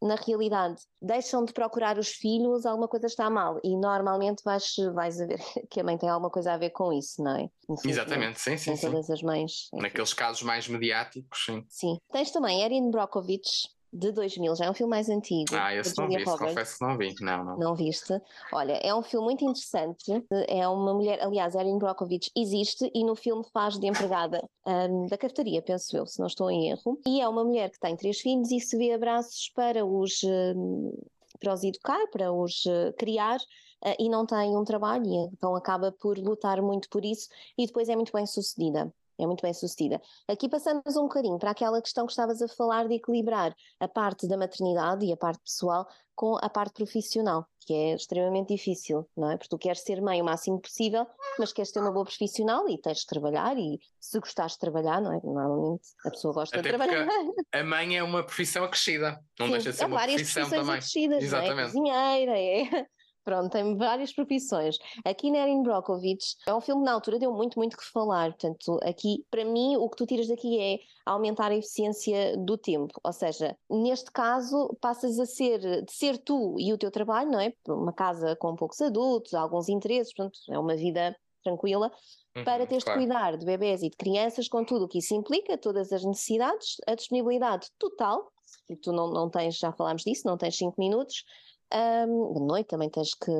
[0.00, 3.58] na realidade, deixam de procurar os filhos, alguma coisa está mal.
[3.64, 5.38] E normalmente vais, vais ver
[5.70, 7.48] que a mãe tem alguma coisa a ver com isso, não é?
[7.84, 8.76] Exatamente, sim, sim.
[8.76, 8.90] sim.
[8.90, 9.68] todas as mães.
[9.72, 9.82] Enfim.
[9.82, 11.64] Naqueles casos mais mediáticos, sim.
[11.68, 11.98] Sim.
[12.12, 15.54] Tens também Erin Brockovich, de 2000, já é um filme mais antigo.
[15.54, 17.14] Ah, esse não vi, confesso que não vi.
[17.20, 17.58] Não, não.
[17.58, 18.20] Não viste?
[18.52, 20.24] Olha, é um filme muito interessante.
[20.48, 25.16] É uma mulher, aliás, Erin Brockovich existe e no filme faz de empregada um, da
[25.16, 27.00] cafetaria, penso eu, se não estou em erro.
[27.06, 30.22] E é uma mulher que tem três filhos e se vê abraços para os.
[30.24, 30.92] Um,
[31.38, 35.54] para os educar, para os uh, criar, uh, e não tem um trabalho, e então
[35.54, 37.28] acaba por lutar muito por isso,
[37.58, 40.00] e depois é muito bem sucedida é muito bem sucedida.
[40.28, 44.28] Aqui passamos um bocadinho para aquela questão que estavas a falar de equilibrar a parte
[44.28, 49.30] da maternidade e a parte pessoal com a parte profissional, que é extremamente difícil, não
[49.30, 49.36] é?
[49.36, 51.06] Porque tu queres ser mãe o máximo possível,
[51.38, 55.02] mas queres ter uma boa profissional e tens de trabalhar e se gostares de trabalhar,
[55.02, 55.20] não é?
[55.22, 57.06] Normalmente a pessoa gosta Até de trabalhar.
[57.52, 60.78] A mãe é uma profissão acrescida, não Sim, deixa de ser uma profissão também.
[60.78, 61.54] Exatamente.
[61.54, 61.64] Não é?
[61.66, 62.86] Cozinheira, é
[63.26, 64.78] Pronto, tem várias profissões.
[65.04, 68.30] Aqui Nerin Brokovich é um filme que na altura deu muito, muito que falar.
[68.30, 72.94] Portanto, aqui, para mim, o que tu tiras daqui é aumentar a eficiência do tempo.
[73.02, 77.40] Ou seja, neste caso, passas a ser, de ser tu e o teu trabalho, não
[77.40, 77.52] é?
[77.68, 81.90] Uma casa com poucos adultos, alguns interesses, portanto, é uma vida tranquila,
[82.36, 83.00] uhum, para teres claro.
[83.00, 86.04] de cuidar de bebés e de crianças com tudo o que isso implica, todas as
[86.04, 88.30] necessidades, a disponibilidade total,
[88.70, 91.24] e tu não, não tens, já falámos disso, não tens 5 minutos,
[91.72, 93.32] um, de noite também tens que,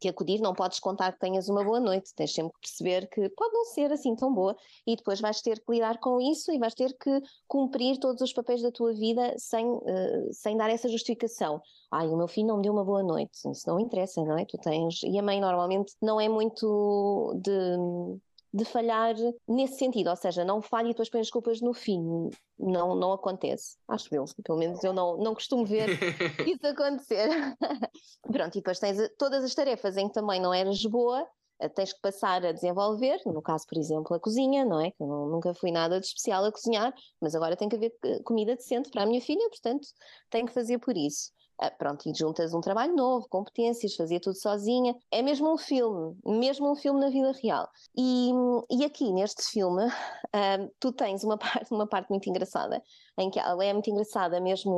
[0.00, 3.28] que acudir, não podes contar que tenhas uma boa noite, tens sempre que perceber que
[3.30, 6.58] pode não ser assim tão boa e depois vais ter que lidar com isso e
[6.58, 10.88] vais ter que cumprir todos os papéis da tua vida sem, uh, sem dar essa
[10.88, 11.60] justificação.
[11.90, 14.44] Ai, o meu filho não me deu uma boa noite, isso não interessa, não é?
[14.44, 15.02] Tu tens.
[15.02, 18.20] E a mãe normalmente não é muito de
[18.52, 19.14] de falhar
[19.48, 22.30] nesse sentido, ou seja, não falha e depois põe as culpas no fim.
[22.58, 23.76] Não, não acontece.
[23.88, 25.88] Acho eu, pelo menos eu não, não costumo ver
[26.46, 27.28] isso acontecer.
[28.30, 31.26] Pronto, e depois tens todas as tarefas em que também não eras boa,
[31.70, 34.90] tens que passar a desenvolver, no caso, por exemplo, a cozinha, não é?
[34.90, 38.20] Que eu nunca fui nada de especial a cozinhar, mas agora tem que haver eh,
[38.24, 39.86] comida decente para a minha filha, portanto,
[40.30, 41.30] tenho que fazer por isso.
[41.64, 44.96] Ah, pronto, e juntas um trabalho novo, competências, fazia tudo sozinha.
[45.12, 47.70] É mesmo um filme, mesmo um filme na vida real.
[47.96, 48.32] E,
[48.68, 52.82] e aqui neste filme, uh, tu tens uma parte, uma parte muito engraçada,
[53.16, 54.72] em que ela é muito engraçada mesmo,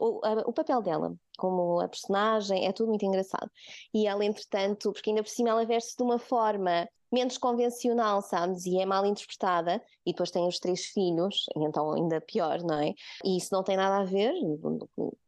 [0.00, 3.50] o, o papel dela, como a personagem, é tudo muito engraçado.
[3.92, 8.64] E ela, entretanto, porque ainda por cima ela veste de uma forma menos convencional, sabes?
[8.64, 12.94] E é mal interpretada, e depois tem os três filhos, então ainda pior, não é?
[13.22, 14.32] E isso não tem nada a ver,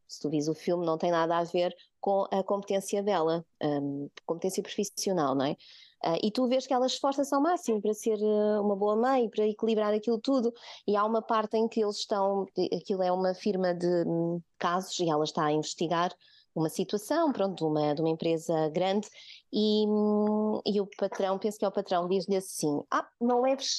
[0.06, 4.08] se tu vis o filme, não tem nada a ver com a competência dela, um,
[4.26, 5.56] competência profissional, não é?
[6.04, 9.28] Uh, e tu vês que ela esforça-se ao máximo para ser uh, uma boa mãe,
[9.30, 10.52] para equilibrar aquilo tudo,
[10.86, 14.98] e há uma parte em que eles estão, aquilo é uma firma de um, casos
[15.00, 16.14] e ela está a investigar
[16.54, 19.08] uma situação, pronto, de uma, de uma empresa grande,
[19.52, 23.78] e, um, e o patrão, penso que é o patrão, diz-lhe assim: Ah, não leves,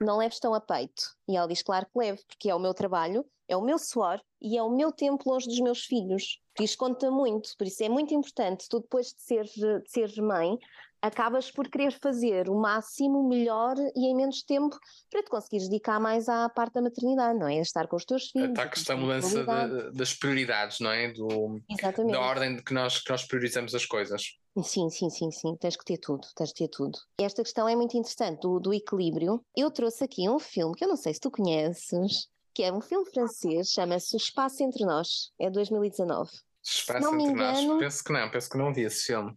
[0.00, 1.02] não leves tão a peito.
[1.28, 4.20] E ela diz: Claro que levo, porque é o meu trabalho, é o meu suor
[4.40, 6.40] e é o meu tempo longe dos meus filhos.
[6.60, 8.68] Isto conta muito, por isso é muito importante.
[8.68, 10.58] Tu, depois de seres, de seres mãe,
[11.02, 14.78] acabas por querer fazer o máximo, melhor e em menos tempo
[15.10, 17.58] para te conseguires dedicar mais à parte da maternidade, não é?
[17.58, 18.50] Estar com os teus filhos.
[18.50, 21.12] Está a questão mudança de, das prioridades, não é?
[21.12, 22.12] Do, Exatamente.
[22.12, 24.22] Da ordem de que nós, que nós priorizamos as coisas.
[24.62, 25.56] Sim, sim, sim, sim.
[25.56, 26.98] Tens que ter tudo, tens que ter tudo.
[27.18, 29.44] Esta questão é muito interessante do, do equilíbrio.
[29.56, 32.80] Eu trouxe aqui um filme que eu não sei se tu conheces, que é um
[32.80, 36.30] filme francês, chama-se O Espaço Entre Nós, é 2019.
[36.62, 39.36] Espaço Entre engano, Nós, penso que não, penso que não vi esse filme.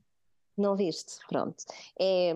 [0.58, 1.17] Não viste?
[1.28, 1.58] Pronto.
[1.99, 2.34] É,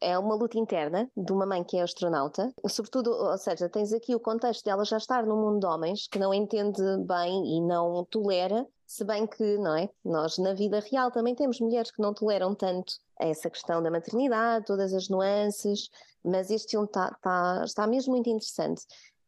[0.00, 4.14] é uma luta interna de uma mãe que é astronauta, sobretudo, ou seja, tens aqui
[4.14, 8.04] o contexto dela já estar no mundo de homens, que não entende bem e não
[8.04, 9.88] tolera, se bem que, não é?
[10.04, 14.66] Nós na vida real também temos mulheres que não toleram tanto essa questão da maternidade,
[14.66, 15.88] todas as nuances,
[16.22, 18.82] mas este filme tá, tá, está mesmo muito interessante.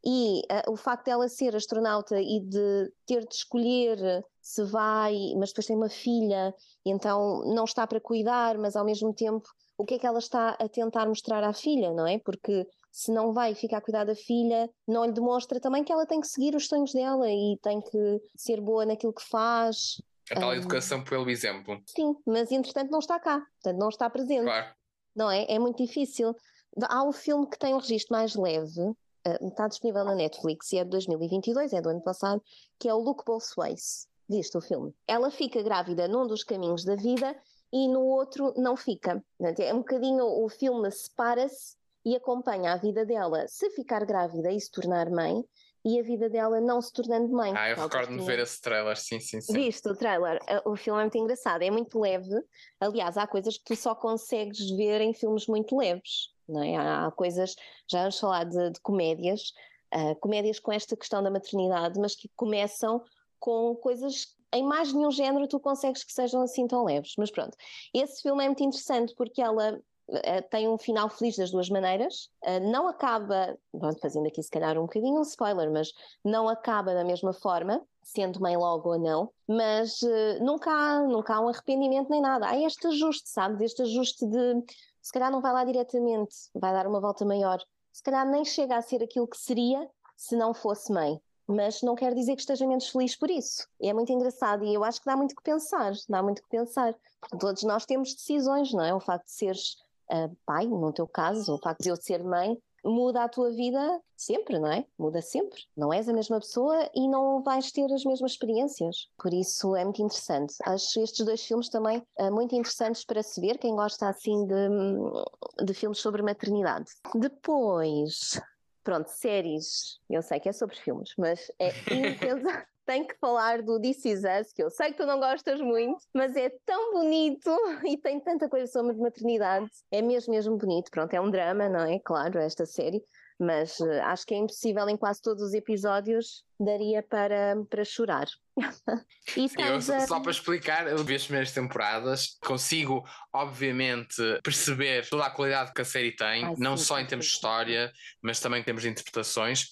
[0.07, 5.49] E uh, o facto dela ser astronauta e de ter de escolher se vai, mas
[5.49, 9.85] depois tem uma filha, e então não está para cuidar, mas ao mesmo tempo o
[9.85, 12.19] que é que ela está a tentar mostrar à filha, não é?
[12.19, 16.07] Porque se não vai ficar a cuidar da filha, não lhe demonstra também que ela
[16.07, 20.01] tem que seguir os sonhos dela e tem que ser boa naquilo que faz.
[20.31, 21.81] A tal um, educação pelo exemplo.
[21.87, 24.45] Sim, mas entretanto não está cá, portanto não está presente.
[24.45, 24.75] Claro.
[25.17, 25.45] Não é?
[25.49, 26.35] É muito difícil.
[26.83, 28.93] Há um filme que tem um registro mais leve,
[29.27, 32.43] uh, está disponível na Netflix e é de 2022, é do ano passado,
[32.79, 34.09] que é o Look Both Ways.
[34.29, 34.95] Viste o filme?
[35.07, 37.37] Ela fica grávida num dos caminhos da vida
[37.73, 39.23] e no outro não fica.
[39.59, 44.61] É um bocadinho o filme separa-se e acompanha a vida dela se ficar grávida e
[44.61, 45.45] se tornar mãe
[45.85, 47.53] e a vida dela não se tornando mãe.
[47.55, 49.53] Ah, eu recordo-me de ver esse trailer, sim, sim, sim.
[49.53, 50.41] Viste o trailer?
[50.65, 52.43] O filme é muito engraçado, é muito leve.
[52.81, 56.34] Aliás, há coisas que tu só consegues ver em filmes muito leves.
[56.49, 56.77] Não é?
[56.77, 57.55] Há coisas,
[57.91, 59.53] já vamos falar de, de comédias,
[59.95, 63.03] uh, comédias com esta questão da maternidade, mas que começam
[63.39, 67.15] com coisas em mais nenhum género tu consegues que sejam assim tão leves.
[67.19, 67.57] Mas pronto,
[67.93, 72.31] esse filme é muito interessante porque ela uh, tem um final feliz das duas maneiras,
[72.45, 75.93] uh, não acaba, pronto, fazendo aqui se calhar um bocadinho um spoiler, mas
[76.25, 81.35] não acaba da mesma forma, sendo mãe logo ou não, mas uh, nunca, há, nunca
[81.35, 82.49] há um arrependimento nem nada.
[82.49, 83.61] Há este ajuste, sabes?
[83.61, 84.63] Este ajuste de
[85.05, 87.59] se calhar não vai lá diretamente, vai dar uma volta maior.
[87.93, 91.95] Se calhar nem chega a ser aquilo que seria se não fosse mãe mas não
[91.95, 93.69] quer dizer que esteja menos feliz por isso.
[93.83, 96.95] É muito engraçado e eu acho que dá muito que pensar, dá muito que pensar.
[97.21, 98.95] Porque todos nós temos decisões, não é?
[98.95, 99.77] O facto de seres
[100.11, 104.01] uh, pai, no teu caso, o facto de eu ser mãe, muda a tua vida
[104.17, 104.85] sempre, não é?
[104.99, 105.63] Muda sempre.
[105.77, 109.09] Não és a mesma pessoa e não vais ter as mesmas experiências.
[109.17, 110.55] Por isso é muito interessante.
[110.65, 115.65] Acho estes dois filmes também uh, muito interessantes para se ver, quem gosta assim de,
[115.65, 116.91] de filmes sobre maternidade.
[117.15, 118.41] Depois,
[118.85, 122.67] Pronto, séries, eu sei que é sobre filmes, mas é impensável.
[122.87, 125.99] Tenho que falar do This Is Us, que eu sei que tu não gostas muito,
[126.13, 127.51] mas é tão bonito
[127.85, 129.69] e tem tanta coisa sobre maternidade.
[129.91, 130.91] É mesmo, mesmo bonito.
[130.91, 131.99] Pronto, é um drama, não é?
[131.99, 133.03] Claro, esta série
[133.39, 138.27] mas uh, acho que é impossível em quase todos os episódios daria para, para chorar.
[139.37, 145.31] e eu, Só para explicar, eu vi as primeiras temporadas, consigo, obviamente, perceber toda a
[145.31, 147.93] qualidade que a série tem, não sim, só em termos de história,
[148.23, 149.67] mas também em termos de interpretações.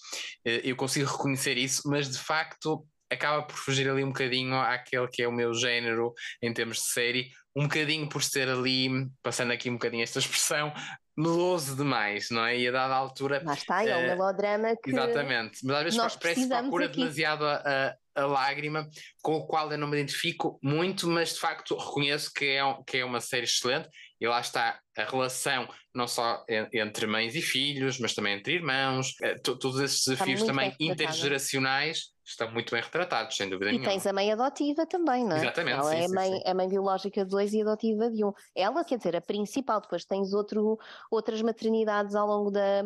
[0.44, 5.08] Eh, eu consigo reconhecer isso, mas de facto acaba por fugir ali um bocadinho àquele
[5.08, 8.88] que é o meu género em termos de série, um bocadinho por ser ali,
[9.22, 10.72] passando aqui um bocadinho esta expressão,
[11.16, 12.58] meloso demais, não é?
[12.58, 13.42] E a dada altura.
[13.44, 14.90] Lá está, é o uh, melodrama que.
[14.90, 16.96] Exatamente, mas às vezes nós parece que procura aqui.
[16.98, 18.88] demasiado a, a, a, lágrima,
[19.20, 22.98] com o qual eu não me identifico muito, mas de facto reconheço que é, que
[22.98, 23.88] é uma série excelente.
[24.18, 29.16] E lá está a relação, não só entre mães e filhos, mas também entre irmãos,
[29.20, 33.90] eh, todos esses desafios também intergeracionais estão muito bem retratados, sem dúvida e nenhuma.
[33.90, 35.40] E tens a mãe adotiva também, não é?
[35.40, 35.78] Exatamente.
[35.78, 36.42] Ela sim, é, sim, mãe, sim.
[36.44, 38.32] é mãe biológica de dois e adotiva de um.
[38.54, 40.78] Ela, quer dizer, a principal, depois tens outro,
[41.10, 42.80] outras maternidades ao longo, da,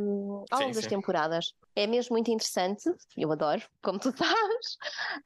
[0.51, 1.55] ao longo das temporadas.
[1.75, 4.75] É mesmo muito interessante, eu adoro, como tu sabes,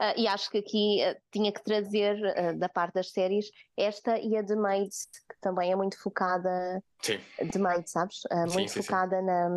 [0.01, 4.19] uh, e acho que aqui uh, tinha que trazer uh, da parte das séries esta
[4.19, 7.19] e a The Maids, que também é muito focada Sim.
[7.43, 8.21] de mãe, sabes?
[8.31, 9.25] Uh, muito sim, focada sim.
[9.25, 9.49] Na,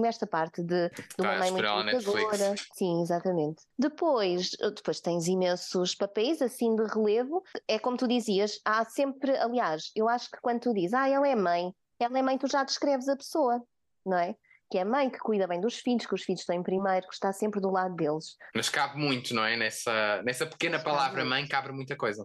[0.00, 2.54] nesta parte de, de uma mãe muito lutadora.
[2.74, 3.62] Sim, exatamente.
[3.78, 7.42] Depois, depois tens imensos papéis assim de relevo.
[7.68, 11.28] É como tu dizias, há sempre, aliás, eu acho que quando tu dizes, ah, ela
[11.28, 13.62] é mãe, ela é mãe, tu já descreves a pessoa,
[14.04, 14.34] não é?
[14.70, 17.12] que é mãe que cuida bem dos filhos, que os filhos estão em primeiro, que
[17.12, 18.36] está sempre do lado deles.
[18.54, 19.56] Mas cabe muito, não é?
[19.56, 22.24] Nessa, nessa pequena palavra mãe cabe muita coisa.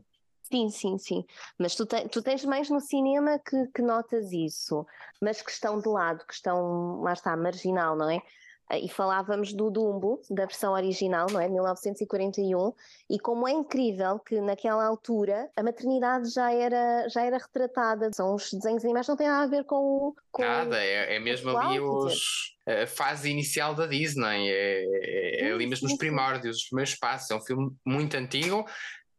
[0.51, 1.25] Sim, sim, sim.
[1.57, 4.85] Mas tu, te, tu tens mães no cinema que, que notas isso,
[5.19, 8.21] mas que estão de lado, que estão, lá está, marginal, não é?
[8.67, 11.47] Ah, e falávamos do Dumbo, da versão original, não é?
[11.47, 12.73] 1941,
[13.09, 18.11] e como é incrível que naquela altura a maternidade já era, já era retratada.
[18.13, 20.15] São os desenhos animados, não tem nada a ver com.
[20.31, 22.55] com nada, é, é mesmo ali os.
[22.67, 27.29] A fase inicial da Disney, é, é, é ali mesmo os primórdios, os primeiros passos.
[27.29, 28.65] É um filme muito antigo,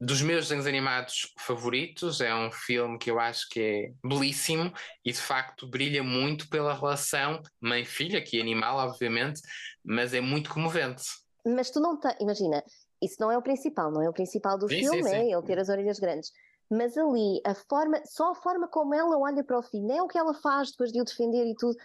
[0.00, 4.72] dos meus desenhos animados favoritos, é um filme que eu acho que é belíssimo
[5.04, 9.40] e de facto brilha muito pela relação mãe-filha, que é animal, obviamente,
[9.84, 11.04] mas é muito comovente.
[11.46, 12.62] Mas tu não tens, imagina,
[13.02, 15.16] isso não é o principal, não é o principal do sim, filme, sim, sim.
[15.16, 16.30] é ele ter as orelhas grandes.
[16.70, 20.02] mas ali a forma, só a forma como ela olha para o filho, nem é
[20.02, 21.76] o que ela faz depois de o defender e tudo,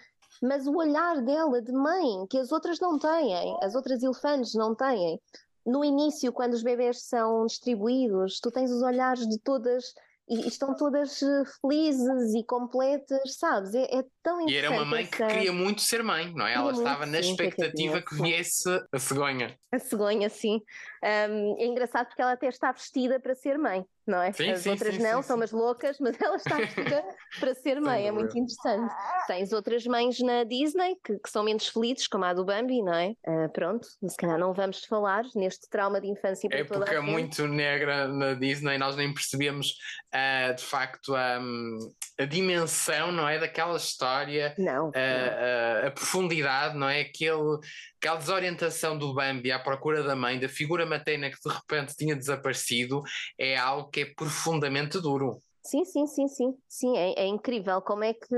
[0.42, 4.74] mas o olhar dela de mãe, que as outras não têm, as outras elefantes não
[4.74, 5.22] têm.
[5.66, 9.94] No início, quando os bebês são distribuídos, tu tens os olhares de todas
[10.32, 13.76] e estão todas eh, felizes e completas, sabes?
[13.76, 14.54] É, é tão interessante.
[14.54, 16.54] E era uma mãe que queria muito ser mãe, não é?
[16.54, 19.58] Ela estava na sim, expectativa que, que viesse a cegonha.
[19.74, 20.62] A cegonha, sim.
[21.04, 24.32] Um, é engraçado porque ela até está vestida para ser mãe não é?
[24.32, 27.04] Sim, As sim, outras sim, não, são umas loucas, mas ela está vestida
[27.40, 28.94] para ser mãe, é muito interessante.
[29.26, 32.94] Tens outras mães na Disney que, que, são menos felizes, como a do Bambi, não
[32.94, 33.16] é?
[33.26, 37.00] Uh, pronto, se calhar não vamos falar neste trauma de infância para É porque é
[37.00, 39.78] muito negra na Disney, nós nem percebemos
[40.14, 41.78] uh, de facto um,
[42.22, 43.40] a dimensão, não é?
[43.40, 45.88] Daquela história, não, uh, não.
[45.88, 47.02] a profundidade, não é?
[47.02, 47.60] Aquele
[47.98, 52.16] aquela desorientação do Bambi à procura da mãe, da figura materna que de repente tinha
[52.16, 53.04] desaparecido,
[53.38, 55.40] é algo que é profundamente duro.
[55.64, 58.36] Sim, sim, sim, sim, sim, é, é incrível como é que.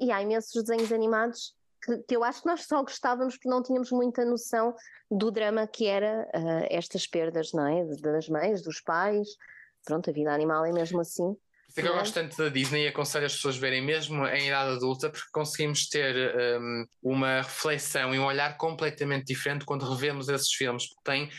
[0.00, 1.54] E há imensos desenhos animados
[1.84, 4.74] que, que, eu acho que nós só gostávamos porque não tínhamos muita noção
[5.10, 7.84] do drama que era uh, estas perdas, não é?
[8.00, 9.28] Das mães, dos pais.
[9.84, 11.36] Pronto, a vida animal é mesmo assim.
[11.74, 14.76] Que eu gosto tanto da Disney e aconselho as pessoas a verem mesmo em idade
[14.76, 16.14] adulta, porque conseguimos ter
[16.60, 21.30] um, uma reflexão e um olhar completamente diferente quando revemos esses filmes, porque tem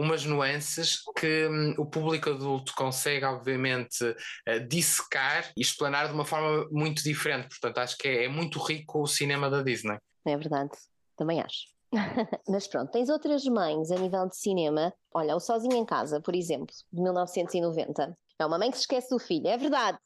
[0.00, 6.24] umas nuances que hum, o público adulto consegue, obviamente, uh, dissecar e explanar de uma
[6.24, 7.48] forma muito diferente.
[7.48, 9.98] Portanto, acho que é, é muito rico o cinema da Disney.
[10.24, 10.70] É verdade,
[11.16, 11.66] também acho.
[12.48, 14.92] Mas pronto, tens outras mães a nível de cinema.
[15.12, 19.10] Olha, o Sozinho em Casa, por exemplo, de 1990, é uma mãe que se esquece
[19.10, 19.98] do filho, é verdade.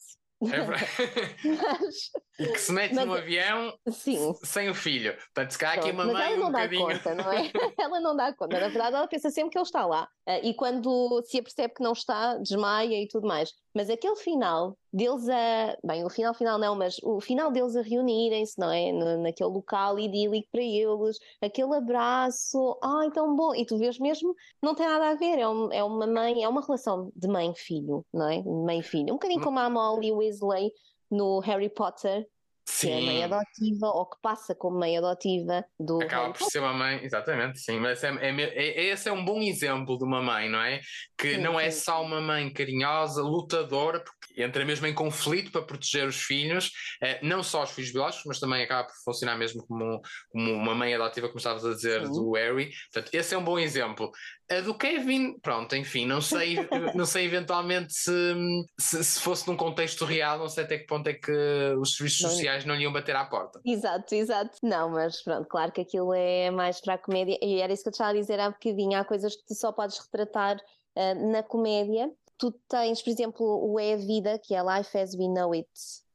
[0.43, 0.85] É verdade.
[1.45, 4.35] mas, e que se mete mas, no avião sim.
[4.43, 5.15] sem o filho.
[5.15, 6.87] Portanto, se calhar aqui uma mas mãe ela não um dá bocadinho...
[6.87, 7.51] conta, não é?
[7.79, 8.59] ela não dá conta.
[8.59, 10.09] Na verdade, ela pensa sempre que ele está lá.
[10.29, 13.53] Uh, e quando se apercebe que não está, desmaia e tudo mais.
[13.75, 15.77] Mas aquele final deles a.
[15.85, 18.93] Bem, o final final não, mas o final deles a reunirem-se, não é?
[18.93, 23.55] Naquele local idílico para eles, aquele abraço, ai, tão bom.
[23.55, 26.49] E tu vês mesmo, não tem nada a ver, é, um, é uma mãe, é
[26.49, 28.43] uma relação de mãe-filho, não é?
[28.43, 29.11] Mãe-filho.
[29.11, 30.73] Um bocadinho como a Molly Weasley
[31.15, 32.27] no Harry Potter,
[32.67, 32.89] Sim.
[32.89, 36.03] que é mãe adotiva ou que passa como mãe adotiva do.
[36.03, 37.79] Acaba por ser uma mãe, exatamente, sim.
[37.79, 40.81] Mas é, é, é, esse é um bom exemplo de uma mãe, não é?
[41.17, 45.63] Que sim, não é só uma mãe carinhosa, lutadora, porque entra mesmo em conflito para
[45.63, 46.73] proteger os filhos,
[47.03, 50.75] eh, não só os filhos biológicos, mas também acaba por funcionar mesmo como, como uma
[50.75, 52.13] mãe adotiva, como estavas a dizer, sim.
[52.13, 52.71] do Harry.
[52.93, 54.11] Portanto, esse é um bom exemplo.
[54.51, 56.57] A do Kevin, pronto, enfim, não sei,
[56.95, 58.35] não sei eventualmente se,
[58.79, 61.33] se, se, fosse num contexto real, não sei até que ponto é que
[61.79, 62.31] os serviços não.
[62.31, 63.61] sociais não lhe iam bater à porta.
[63.65, 64.59] Exato, exato.
[64.63, 67.89] Não, mas pronto, claro que aquilo é mais para a comédia, e era isso que
[67.89, 71.43] eu estava a dizer há bocadinho, há coisas que tu só podes retratar uh, na
[71.43, 72.11] comédia.
[72.39, 75.69] Tu tens, por exemplo, o É a Vida, que é Life as We Know It,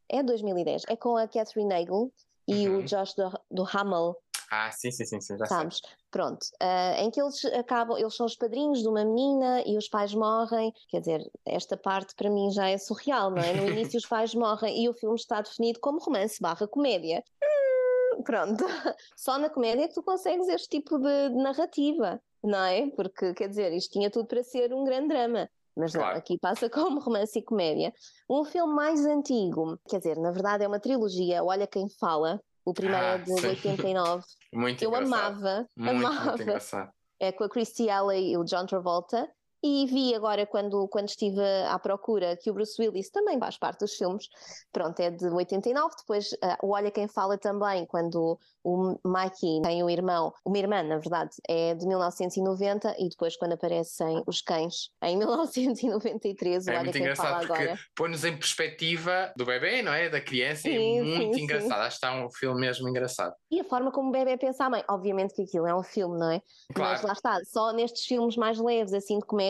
[0.10, 2.12] é 2010, é com a Catherine Nagel
[2.48, 2.80] e uhum.
[2.80, 4.16] o Josh do, do Hamel.
[4.52, 5.78] Ah, sim, sim, sim, sim já Sabes?
[5.78, 5.96] Sei.
[6.10, 9.88] Pronto, uh, em que eles acabam, eles são os padrinhos de uma menina e os
[9.88, 10.74] pais morrem.
[10.88, 13.54] Quer dizer, esta parte para mim já é surreal, não é?
[13.54, 17.24] No início os pais morrem e o filme está definido como romance barra comédia.
[17.44, 18.66] Hum, pronto,
[19.16, 22.90] só na comédia que tu consegues este tipo de, de narrativa, não é?
[22.90, 26.12] Porque, quer dizer, isto tinha tudo para ser um grande drama mas claro.
[26.12, 27.94] não, aqui passa como romance e comédia.
[28.30, 32.74] Um filme mais antigo, quer dizer, na verdade é uma trilogia, Olha Quem Fala, o
[32.74, 33.48] primeiro é ah, é de sim.
[33.48, 34.26] 89.
[34.54, 35.38] Muito Eu engraçado.
[35.38, 36.26] amava, muito, amava.
[36.26, 36.92] Muito engraçado.
[37.20, 39.30] É com a Christy Alley e o John Travolta.
[39.62, 43.80] E vi agora, quando, quando estive à procura, que o Bruce Willis também faz parte
[43.82, 44.30] dos filmes.
[44.72, 45.96] Pronto, é de 89.
[45.98, 50.82] Depois, uh, o Olha Quem Fala também, quando o Mikey tem um irmão, uma irmã,
[50.84, 52.96] na verdade, é de 1990.
[53.00, 57.48] E depois, quando aparecem os cães, em 1993, o é Olha muito Quem engraçado Fala
[57.48, 57.80] porque agora.
[57.96, 60.08] põe-nos em perspectiva do bebê, não é?
[60.10, 60.62] Da criança.
[60.64, 61.68] Sim, é muito sim, engraçado.
[61.70, 61.74] sim.
[61.74, 63.34] Acho que está um filme mesmo engraçado.
[63.52, 64.84] E a forma como o bebê pensa a mãe.
[64.90, 66.42] Obviamente que aquilo é um filme, não é?
[66.74, 66.92] Claro.
[66.94, 69.49] Mas lá está, só nestes filmes mais leves, assim, de comédia,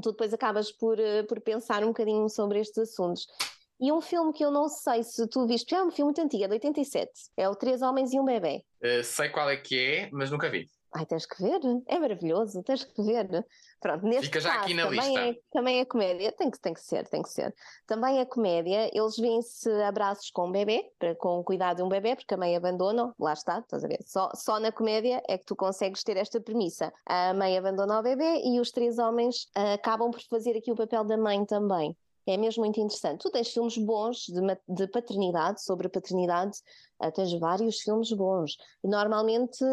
[0.00, 3.26] tu depois acabas por, uh, por pensar um bocadinho sobre estes assuntos.
[3.78, 6.44] E um filme que eu não sei se tu viste, é um filme muito antigo,
[6.44, 7.10] é de 87.
[7.36, 8.64] É o Três Homens e um Bebê.
[8.82, 10.66] Uh, sei qual é que é, mas nunca vi.
[10.92, 13.46] Ai, tens que ver, é maravilhoso, tens que ver.
[13.80, 15.20] Pronto, neste Fica já caso, aqui na também, lista.
[15.20, 17.54] É, também é comédia, tem que, tem que ser, tem que ser.
[17.86, 22.16] Também é comédia, eles vêm-se abraços com um bebê, com o cuidado de um bebê,
[22.16, 24.02] porque a mãe abandona, lá está, estás a ver?
[24.04, 26.92] Só, só na comédia é que tu consegues ter esta premissa.
[27.04, 30.76] A mãe abandona o bebê e os três homens uh, acabam por fazer aqui o
[30.76, 31.96] papel da mãe também.
[32.26, 33.20] É mesmo muito interessante.
[33.22, 36.58] Tu tens filmes bons de, de paternidade, sobre paternidade,
[37.00, 38.56] uh, tens vários filmes bons.
[38.82, 39.64] Normalmente,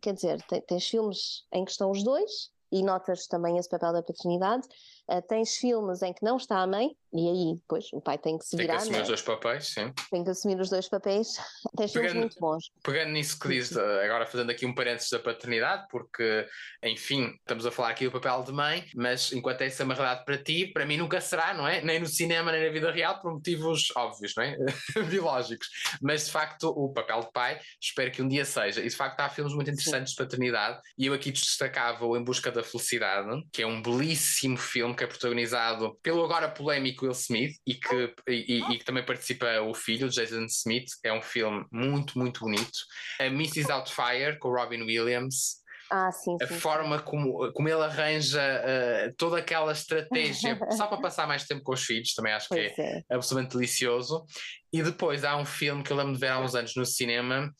[0.00, 3.92] quer dizer, tens, tens filmes em que estão os dois, e notas também esse papel
[3.92, 4.68] da paternidade,
[5.10, 8.36] Uh, tens filmes em que não está a mãe, e aí, pois, o pai tem
[8.36, 8.76] que se virar.
[8.76, 9.00] Tem que assumir é?
[9.00, 9.92] os dois papéis, sim.
[10.10, 11.28] Tem que assumir os dois papéis.
[11.78, 12.70] Tens filmes muito bons.
[12.82, 16.46] Pegando nisso que diz, agora fazendo aqui um parênteses da paternidade, porque,
[16.82, 20.26] enfim, estamos a falar aqui do papel de mãe, mas enquanto essa é uma realidade
[20.26, 21.80] para ti, para mim nunca será, não é?
[21.80, 24.58] Nem no cinema, nem na vida real, por motivos óbvios, não é?
[25.08, 25.68] Biológicos.
[26.02, 28.82] Mas, de facto, o papel de pai, espero que um dia seja.
[28.82, 30.16] E, de facto, há filmes muito interessantes sim.
[30.18, 34.56] de paternidade, e eu aqui destacava o Em Busca da Felicidade, que é um belíssimo
[34.56, 39.04] filme que é protagonizado pelo agora polémico Will Smith e que, e, e que também
[39.04, 40.88] participa o filho, Jason Smith.
[41.04, 42.78] É um filme muito, muito bonito.
[43.20, 43.70] A Mrs.
[43.70, 45.58] Outfire, com Robin Williams.
[45.90, 47.04] Ah, sim, a sim, forma sim.
[47.04, 51.82] Como, como ele arranja uh, toda aquela estratégia só para passar mais tempo com os
[51.82, 54.26] filhos, também acho pois que é, é absolutamente delicioso.
[54.70, 57.50] E depois há um filme que eu lembro de ver há uns anos no cinema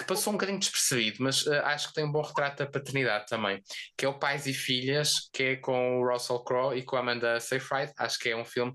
[0.00, 3.26] que passou um bocadinho despercebido, mas uh, acho que tem um bom retrato da paternidade
[3.26, 3.62] também,
[3.96, 7.00] que é o Pais e Filhas, que é com o Russell Crowe e com a
[7.00, 7.92] Amanda Seyfried.
[7.98, 8.74] Acho que é um filme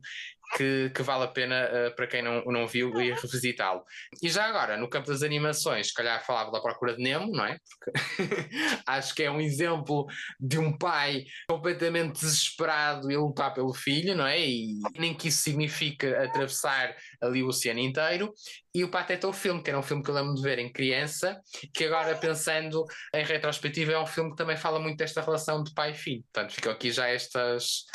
[0.55, 3.83] que, que, vale a pena uh, para quem não, não viu ir revisitá-lo.
[4.21, 7.45] E já agora, no campo das animações, se calhar falava da Procura de Nemo, não
[7.45, 7.57] é?
[7.79, 8.49] Porque
[8.87, 10.05] acho que é um exemplo
[10.39, 14.39] de um pai completamente desesperado e lutar pelo filho, não é?
[14.39, 18.33] E nem que isso significa atravessar ali o oceano inteiro.
[18.73, 20.71] E o Pateta o filme, que era um filme que eu lembro de ver em
[20.71, 21.39] criança,
[21.73, 22.83] que agora pensando
[23.13, 26.23] em retrospectiva é um filme que também fala muito desta relação de pai e filho.
[26.33, 27.85] Portanto, ficam aqui já estas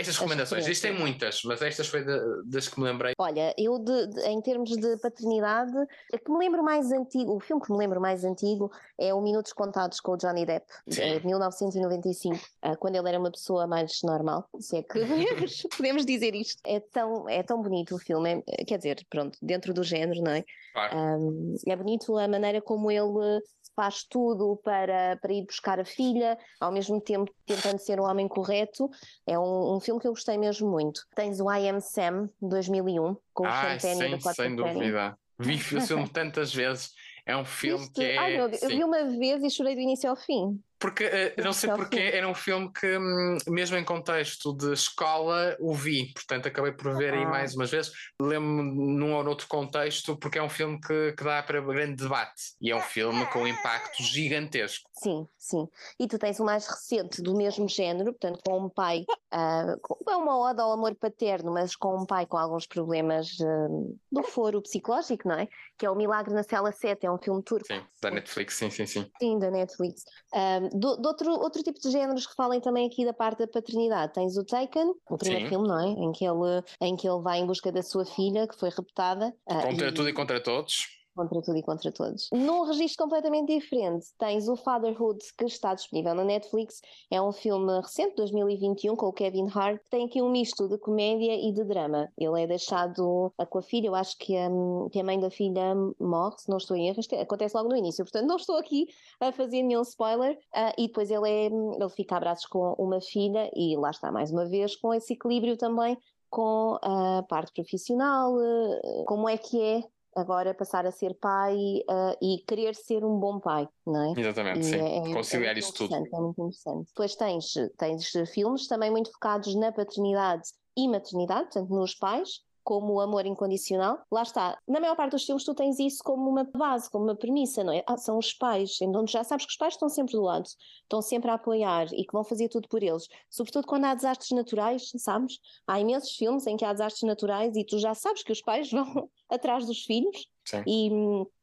[0.00, 3.12] estas recomendações, isto tem muitas, mas estas foi de, das que me lembrei.
[3.18, 5.76] Olha, eu de, de, em termos de paternidade,
[6.12, 9.20] a que me lembro mais antigo, o filme que me lembro mais antigo é o
[9.20, 14.02] Minutos Contados com o Johnny Depp, de 1995, ah, quando ele era uma pessoa mais
[14.02, 16.60] normal, se é que podemos, podemos dizer isto.
[16.64, 20.32] É tão, é tão bonito o filme, é, quer dizer, pronto, dentro do género, não
[20.32, 20.44] é?
[20.72, 20.96] Claro.
[20.96, 23.42] Um, é bonito a maneira como ele
[23.80, 28.28] faz tudo para, para ir buscar a filha, ao mesmo tempo tentando ser um homem
[28.28, 28.90] correto.
[29.26, 31.00] É um, um filme que eu gostei mesmo muito.
[31.16, 35.18] Tens o I Am Sam, 2001, com o Sean Penny da Sem dúvida.
[35.38, 36.92] Vi o filme tantas vezes.
[37.24, 37.94] É um filme Isto?
[37.94, 38.18] que é.
[38.18, 40.62] Ai, meu Deus, eu vi uma vez e chorei do início ao fim.
[40.80, 45.54] Porque, uh, não sei porque, era um filme que, um, mesmo em contexto de escola,
[45.60, 47.92] o vi, portanto acabei por ver aí mais umas vezes.
[48.20, 52.54] Lembro-me num ou outro contexto, porque é um filme que, que dá para grande debate
[52.60, 54.88] e é um filme com um impacto gigantesco.
[55.02, 55.68] Sim, sim.
[55.98, 59.04] E tu tens o mais recente do mesmo género, portanto, com um pai,
[59.34, 63.98] uh, com uma oda ao amor paterno, mas com um pai com alguns problemas uh,
[64.10, 65.48] do foro psicológico, não é?
[65.76, 67.66] Que é o Milagre na Cela 7, é um filme turco.
[67.66, 69.10] Sim, da Netflix, sim, sim, sim.
[69.20, 70.04] Sim, da Netflix.
[70.34, 74.12] Um, de outro, outro tipo de géneros que falem também aqui da parte da paternidade,
[74.12, 75.48] tens o Taken, o primeiro Sim.
[75.50, 75.88] filme, não é?
[75.88, 79.34] Em que, ele, em que ele vai em busca da sua filha, que foi raptada.
[79.44, 79.92] Contra e...
[79.92, 82.28] tudo e contra todos contra tudo e contra todos.
[82.32, 86.80] Num registro completamente diferente, tens o Fatherhood, que está disponível na Netflix.
[87.10, 89.80] É um filme recente, 2021, com o Kevin Hart.
[89.90, 92.08] Tem aqui um misto de comédia e de drama.
[92.16, 94.48] Ele é deixado com a filha, eu acho que a,
[94.90, 97.00] que a mãe da filha morre, se não estou em erro.
[97.20, 98.86] Acontece logo no início, portanto não estou aqui
[99.20, 100.38] a fazer nenhum spoiler.
[100.54, 104.10] Uh, e depois ele, é, ele fica a braços com uma filha e lá está,
[104.10, 105.96] mais uma vez, com esse equilíbrio também
[106.30, 109.82] com a parte profissional, ah, como é que é
[110.14, 114.20] agora passar a ser pai uh, e querer ser um bom pai, não é?
[114.20, 114.76] Exatamente, e sim.
[114.76, 115.94] É, é Conciliar é isso tudo.
[115.94, 116.88] É muito interessante.
[116.88, 122.94] Depois tens, tens filmes também muito focados na paternidade e maternidade, portanto, nos pais, como
[122.94, 123.98] o amor incondicional.
[124.10, 127.16] Lá está, na maior parte dos filmes tu tens isso como uma base, como uma
[127.16, 127.82] premissa, não é?
[127.86, 130.46] Ah, são os pais, então já sabes que os pais estão sempre do lado,
[130.82, 133.08] estão sempre a apoiar e que vão fazer tudo por eles.
[133.28, 135.38] Sobretudo quando há desastres naturais, sabes?
[135.66, 138.70] Há imensos filmes em que há desastres naturais e tu já sabes que os pais
[138.72, 140.62] vão atrás dos filhos Sim.
[140.66, 140.90] e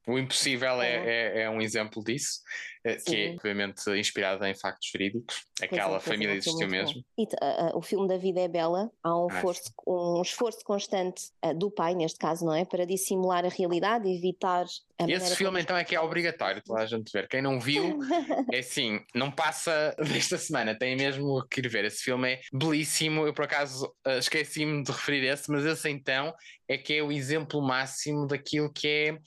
[0.07, 2.39] o Impossível é, é, é, um exemplo disso,
[2.85, 3.11] eh, Sim.
[3.11, 5.43] que é obviamente inspirado em factos verídicos.
[5.61, 7.03] Aquela é, família é, existiu mesmo.
[7.17, 11.23] E uh, uh, o filme da vida é bela, há um, esforço, um esforço constante
[11.43, 12.63] uh, do pai, neste caso, não é?
[12.63, 14.65] Para dissimular a realidade, evitar
[15.05, 17.27] e esse filme então é que é obrigatório toda a gente ver.
[17.27, 17.99] Quem não viu,
[18.51, 21.85] é assim, não passa desta semana, tem mesmo que ir ver.
[21.85, 23.27] Esse filme é belíssimo.
[23.27, 26.33] Eu por acaso esqueci-me de referir esse, mas esse então
[26.67, 29.17] é que é o exemplo máximo daquilo que é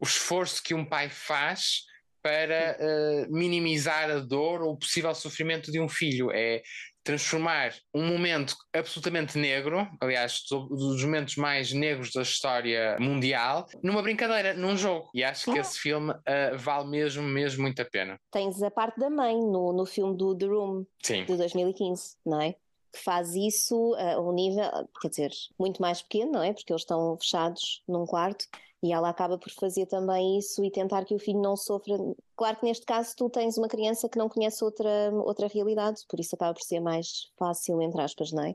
[0.00, 1.84] o esforço que um pai faz
[2.22, 6.30] para uh, minimizar a dor ou o possível sofrimento de um filho.
[6.32, 6.62] É
[7.04, 14.54] transformar um momento absolutamente negro, aliás, dos momentos mais negros da história mundial, numa brincadeira,
[14.54, 15.10] num jogo.
[15.14, 18.18] E acho que esse filme uh, vale mesmo, mesmo muito a pena.
[18.32, 21.26] Tens a parte da mãe no, no filme do The Room, Sim.
[21.26, 22.54] de 2015, não é?
[22.94, 24.70] Que faz isso a um nível,
[25.00, 26.52] quer dizer, muito mais pequeno, não é?
[26.52, 28.46] Porque eles estão fechados num quarto
[28.82, 31.96] e ela acaba por fazer também isso e tentar que o filho não sofra.
[32.36, 36.20] Claro que neste caso tu tens uma criança que não conhece outra, outra realidade, por
[36.20, 38.54] isso acaba por ser mais fácil, entre aspas, não é?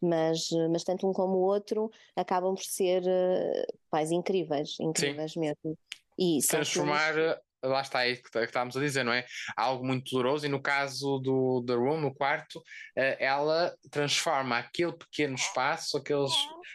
[0.00, 5.40] Mas, mas tanto um como o outro acabam por ser uh, pais incríveis, incríveis Sim.
[5.40, 5.78] mesmo.
[6.18, 9.24] E Transformar filmes lá está aí que, que estávamos a dizer, não é?
[9.56, 12.62] Algo muito doloroso, e no caso do The Room, no quarto,
[12.96, 16.32] eh, ela transforma aquele pequeno espaço, aqueles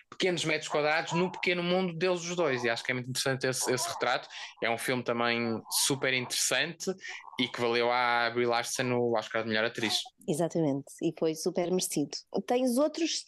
[0.09, 3.45] pequenos metros quadrados, no pequeno mundo deles os dois, e acho que é muito interessante
[3.45, 4.27] esse, esse retrato.
[4.63, 6.91] É um filme também super interessante
[7.39, 10.01] e que valeu à Brie Larson o Oscar de melhor atriz.
[10.27, 12.17] Exatamente, e foi super merecido.
[12.45, 13.25] Tens outros,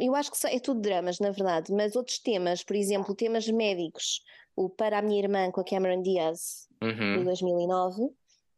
[0.00, 4.22] eu acho que é tudo dramas, na verdade, mas outros temas, por exemplo, temas médicos,
[4.56, 7.18] o Para a Minha Irmã com a Cameron Diaz, uhum.
[7.18, 8.02] de 2009.
[8.02, 8.12] Uh,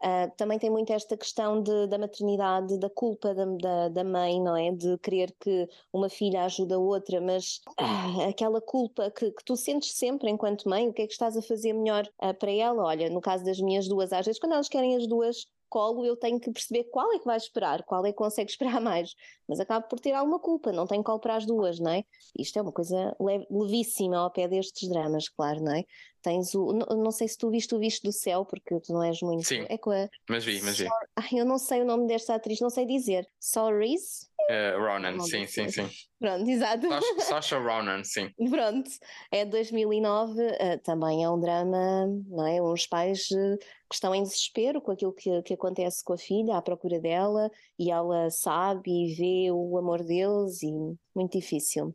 [0.04, 4.40] ah, também tem muito esta questão de, da maternidade, da culpa da, da, da, mãe,
[4.40, 4.72] não é?
[4.72, 9.56] De querer que uma filha ajude a outra, mas uh, aquela culpa que, que, tu
[9.56, 12.82] sentes sempre enquanto mãe, o que é que estás a fazer melhor uh, para ela?
[12.82, 16.14] Olha, no caso das minhas duas, às vezes quando elas querem as duas colo, eu
[16.14, 19.14] tenho que perceber qual é que vai esperar, qual é que consegue esperar mais.
[19.48, 22.04] Mas acabo por ter alguma culpa, não tenho colo para as duas, não é?
[22.38, 23.16] Isto é uma coisa
[23.50, 25.84] levíssima ao pé destes dramas, claro, não é?
[26.22, 26.72] Tens o.
[26.72, 29.44] Não, não sei se tu viste o Visto do Céu, porque tu não és muito.
[29.44, 29.66] Sim.
[29.68, 30.08] É com a.
[30.28, 30.86] Mas vi, mas vi.
[31.16, 33.28] Ai, eu não sei o nome desta atriz, não sei dizer.
[33.40, 34.30] Sorries?
[34.50, 35.88] Uh, Ronan, sim, sim, sim.
[36.18, 36.86] Pronto, exato.
[37.20, 38.30] Sasha Ronan, sim.
[38.50, 38.90] Pronto,
[39.30, 42.60] é 2009, uh, eh, também é um drama, não é?
[42.60, 43.58] Uns pais uh,
[43.88, 47.50] que estão em desespero com aquilo que, que acontece com a filha, à procura dela,
[47.78, 50.72] e ela sabe e vê o amor deles, e
[51.14, 51.94] muito difícil.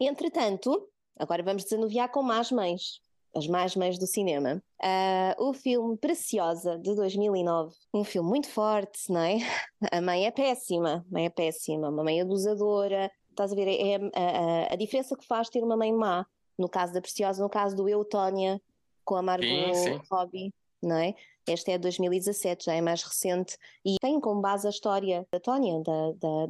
[0.00, 3.00] Entretanto, agora vamos desanuviar com más mães
[3.34, 4.62] as mais mães do cinema.
[4.80, 9.38] Uh, o filme Preciosa, de 2009, um filme muito forte, não é?
[9.92, 13.10] A mãe é péssima, a mãe é péssima, uma mãe abusadora.
[13.30, 13.68] Estás a ver?
[13.68, 16.26] É, é a, a, diferença que faz ter uma mãe má.
[16.58, 18.60] No caso da Preciosa, no caso do Eutônia,
[19.04, 19.46] com a Margot
[20.10, 20.52] Robbie,
[20.82, 21.14] não é?
[21.48, 25.40] Esta é de 2017, já é mais recente e tem como base a história da
[25.40, 26.48] Tónia, da, da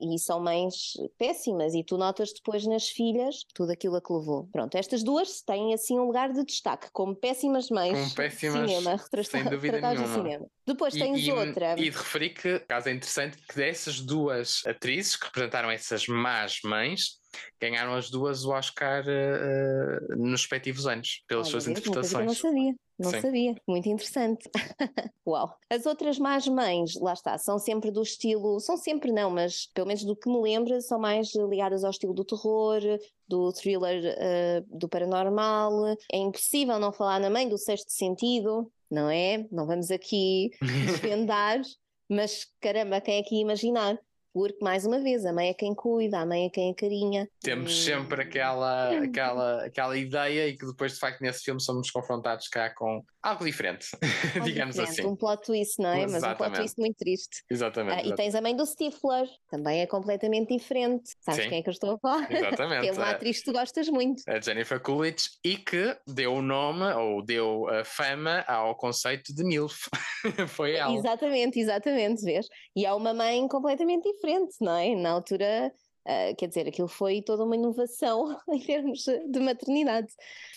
[0.00, 4.48] e são mães péssimas e tu notas depois nas filhas tudo aquilo a que levou.
[4.52, 8.98] Pronto, estas duas têm assim um lugar de destaque como péssimas mães como péssimas, cinema,
[9.24, 10.14] sem dúvida nenhuma.
[10.14, 10.46] cinema.
[10.66, 11.74] Depois e, tens e, outra.
[11.78, 16.58] E de referir que, caso é interessante, que dessas duas atrizes que representaram essas más
[16.64, 17.18] mães,
[17.60, 22.26] ganharam as duas o Oscar uh, nos respectivos anos, pelas suas interpretações.
[22.26, 22.74] não sabia.
[22.98, 23.20] Não Sim.
[23.20, 24.50] sabia, muito interessante.
[25.24, 25.56] Uau!
[25.70, 29.86] As outras más mães, lá está, são sempre do estilo, são sempre não, mas pelo
[29.86, 32.80] menos do que me lembra, são mais ligadas ao estilo do terror,
[33.28, 35.96] do thriller uh, do paranormal.
[36.12, 39.46] É impossível não falar na mãe do sexto sentido, não é?
[39.52, 41.60] Não vamos aqui desvendar,
[42.08, 43.96] mas caramba, quem é que ia imaginar?
[44.38, 47.28] Porque mais uma vez a mãe é quem cuida, a mãe é quem carinha.
[47.40, 47.84] Temos e...
[47.84, 52.72] sempre aquela, aquela, aquela ideia e que depois de facto nesse filme somos confrontados cá
[52.72, 53.88] com algo diferente,
[54.36, 55.08] algo digamos diferente, assim.
[55.08, 56.04] Um plot twist, não é?
[56.04, 56.20] Exatamente.
[56.20, 57.42] Mas um plot twist muito triste.
[57.50, 58.14] Exatamente, exatamente.
[58.14, 61.10] E tens a mãe do Stifler, também é completamente diferente.
[61.20, 61.48] Sabes Sim.
[61.48, 62.30] quem é que eu estou a falar?
[62.30, 62.82] Exatamente.
[62.82, 64.22] que é uma atriz que tu gostas muito.
[64.28, 69.42] A Jennifer Coolidge e que deu o nome ou deu a fama ao conceito de
[69.42, 69.88] MILF.
[70.48, 70.94] Foi ela.
[70.94, 72.46] Exatamente, exatamente, vês?
[72.76, 74.27] E há uma mãe completamente diferente,
[74.60, 74.94] não é?
[74.94, 75.72] Na altura
[76.08, 80.08] Uh, quer dizer, aquilo foi toda uma inovação em termos de maternidade.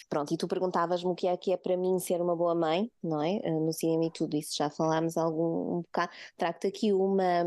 [0.10, 2.90] Pronto, e tu perguntavas-me o que é que é para mim ser uma boa mãe,
[3.04, 3.42] não é?
[3.44, 6.10] Uh, no cinema e tudo isso já falámos algum um bocado.
[6.38, 7.44] Trago-te aqui uma,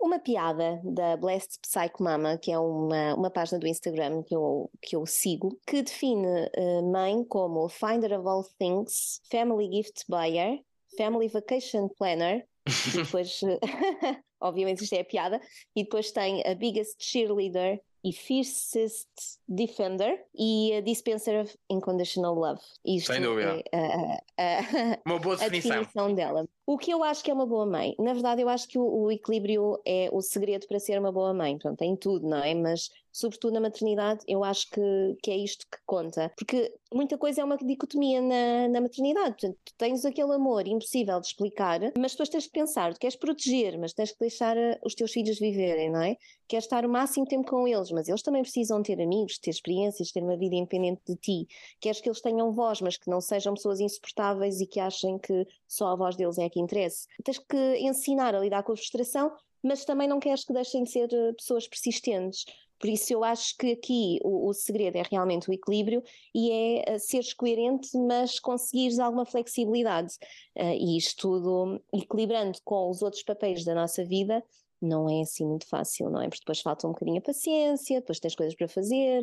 [0.00, 4.68] uma piada da Blessed Psycho Mama, que é uma, uma página do Instagram que eu,
[4.82, 10.60] que eu sigo, que define uh, mãe como Finder of All Things, Family Gift Buyer,
[10.96, 12.44] Family Vacation Planner,
[12.88, 13.40] e depois
[14.40, 15.40] obviamente isto é a piada,
[15.74, 19.08] e depois tem a Biggest Cheerleader e Fiercest
[19.48, 22.60] Defender e a Dispenser of Unconditional Love.
[22.84, 23.62] Isto Sem dúvida.
[23.72, 25.72] É a, a, uma boa definição.
[25.72, 26.48] a definição dela.
[26.68, 28.82] O que eu acho que é uma boa mãe, na verdade, eu acho que o,
[28.82, 31.56] o equilíbrio é o segredo para ser uma boa mãe.
[31.56, 32.56] Pronto, tem tudo, não é?
[32.56, 36.32] Mas, sobretudo na maternidade, eu acho que, que é isto que conta.
[36.36, 39.30] Porque muita coisa é uma dicotomia na, na maternidade.
[39.30, 43.16] Portanto, tu tens aquele amor impossível de explicar, mas depois tens que pensar, tu queres
[43.16, 46.16] proteger, mas tens que deixar eh, os teus filhos viverem, não é?
[46.48, 50.12] Queres estar o máximo tempo com eles, mas eles também precisam ter amigos, ter experiências,
[50.12, 51.48] ter uma vida independente de ti.
[51.80, 55.46] Queres que eles tenham voz, mas que não sejam pessoas insuportáveis e que achem que
[55.66, 57.06] só a voz deles é que interesse.
[57.22, 59.30] Tens que ensinar a lidar com a frustração,
[59.62, 62.44] mas também não queres que deixem de ser eh, pessoas persistentes.
[62.78, 66.02] Por isso eu acho que aqui o, o segredo é realmente o equilíbrio
[66.34, 70.14] e é uh, seres coerente, mas conseguires alguma flexibilidade.
[70.54, 74.44] Uh, e isto tudo equilibrando com os outros papéis da nossa vida,
[74.80, 76.28] não é assim muito fácil, não é?
[76.28, 79.22] Porque depois falta um bocadinho a paciência, depois tens coisas para fazer,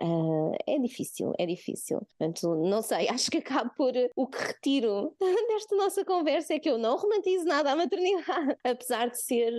[0.00, 1.98] uh, é difícil, é difícil.
[1.98, 6.70] Portanto, não sei, acho que acabo por o que retiro desta nossa conversa é que
[6.70, 9.52] eu não romantizo nada a maternidade, apesar de ser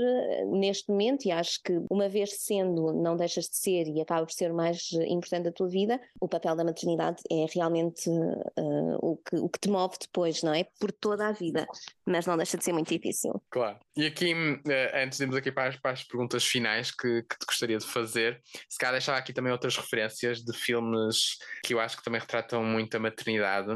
[0.47, 4.33] neste momento, e acho que uma vez sendo, não deixas de ser e acaba por
[4.33, 9.17] ser o mais importante da tua vida, o papel da maternidade é realmente uh, o,
[9.17, 10.65] que, o que te move depois, não é?
[10.79, 11.67] Por toda a vida,
[12.05, 13.41] mas não deixa de ser muito difícil.
[13.49, 13.77] Claro.
[13.95, 17.37] E aqui, uh, antes de irmos aqui para as, para as perguntas finais que, que,
[17.37, 21.79] te gostaria de fazer, se calhar deixava aqui também outras referências de filmes que eu
[21.79, 23.71] acho que também retratam muito a maternidade.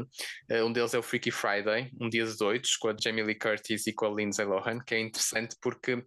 [0.50, 3.38] Uh, um deles é o Freaky Friday, Um Dia de Doidos, com a Jamie Lee
[3.38, 6.02] Curtis e com a Lindsay Lohan, que é interessante porque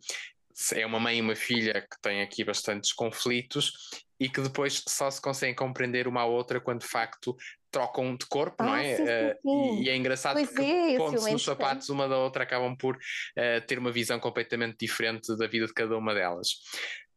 [0.74, 3.72] é uma mãe e uma filha que têm aqui bastantes conflitos
[4.20, 7.36] e que depois só se conseguem compreender uma à outra quando de facto
[7.72, 8.96] trocam de corpo, ah, não é?
[8.96, 9.12] Sim, sim,
[9.42, 9.80] sim.
[9.80, 12.96] Uh, e, é engraçado pois porque é, pondo-se nos sapatos uma da outra acabam por
[12.96, 16.50] uh, ter uma visão completamente diferente da vida de cada uma delas.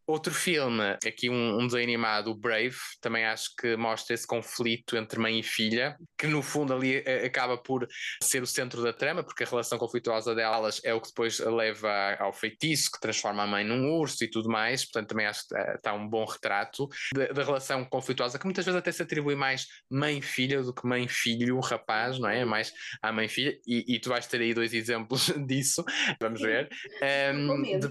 [0.06, 4.96] Outro filme, aqui um, um, desenho animado, o Brave, também acho que mostra esse conflito
[4.98, 7.88] entre mãe e filha, que no fundo ali eh, acaba por
[8.22, 12.16] ser o centro da trama, porque a relação conflituosa delas é o que depois leva
[12.18, 15.54] ao feitiço, que transforma a mãe num urso e tudo mais, portanto também acho que
[15.54, 20.62] está um bom retrato da, relação conflituosa, que muitas vezes até se atribui mais mãe-filha
[20.62, 22.44] do que mãe-filho, rapaz, não é?
[22.44, 25.82] Mais à mãe-filha, e, e, tu vais ter aí dois exemplos disso,
[26.20, 26.68] vamos ver.
[27.34, 27.90] Um, de,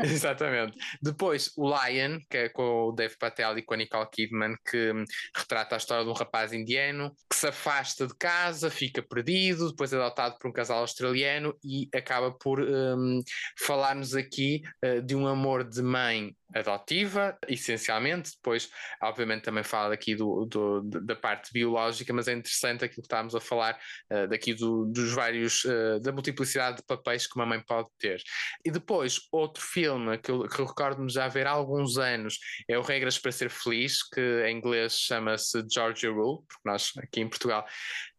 [0.04, 0.76] exatamente.
[1.00, 4.92] Depois, o Lion, que é com o Dave Patel e com a Nicole Kidman, que
[5.36, 9.92] retrata a história de um rapaz indiano que se afasta de casa, fica perdido, depois
[9.92, 13.20] é adotado por um casal australiano e acaba por um,
[13.58, 18.32] falar-nos aqui uh, de um amor de mãe adotiva, essencialmente.
[18.36, 18.70] Depois,
[19.02, 23.34] obviamente, também fala aqui do, do, da parte biológica, mas é interessante aquilo que estávamos
[23.34, 23.78] a falar
[24.10, 28.22] uh, daqui do, dos vários, uh, da multiplicidade de papéis que uma mãe pode ter.
[28.64, 32.38] E depois, outro filme que eu, que recordo-me já ver há alguns anos
[32.68, 37.20] é o Regras para Ser Feliz, que em inglês chama-se Georgia Rule, porque nós aqui
[37.20, 37.66] em Portugal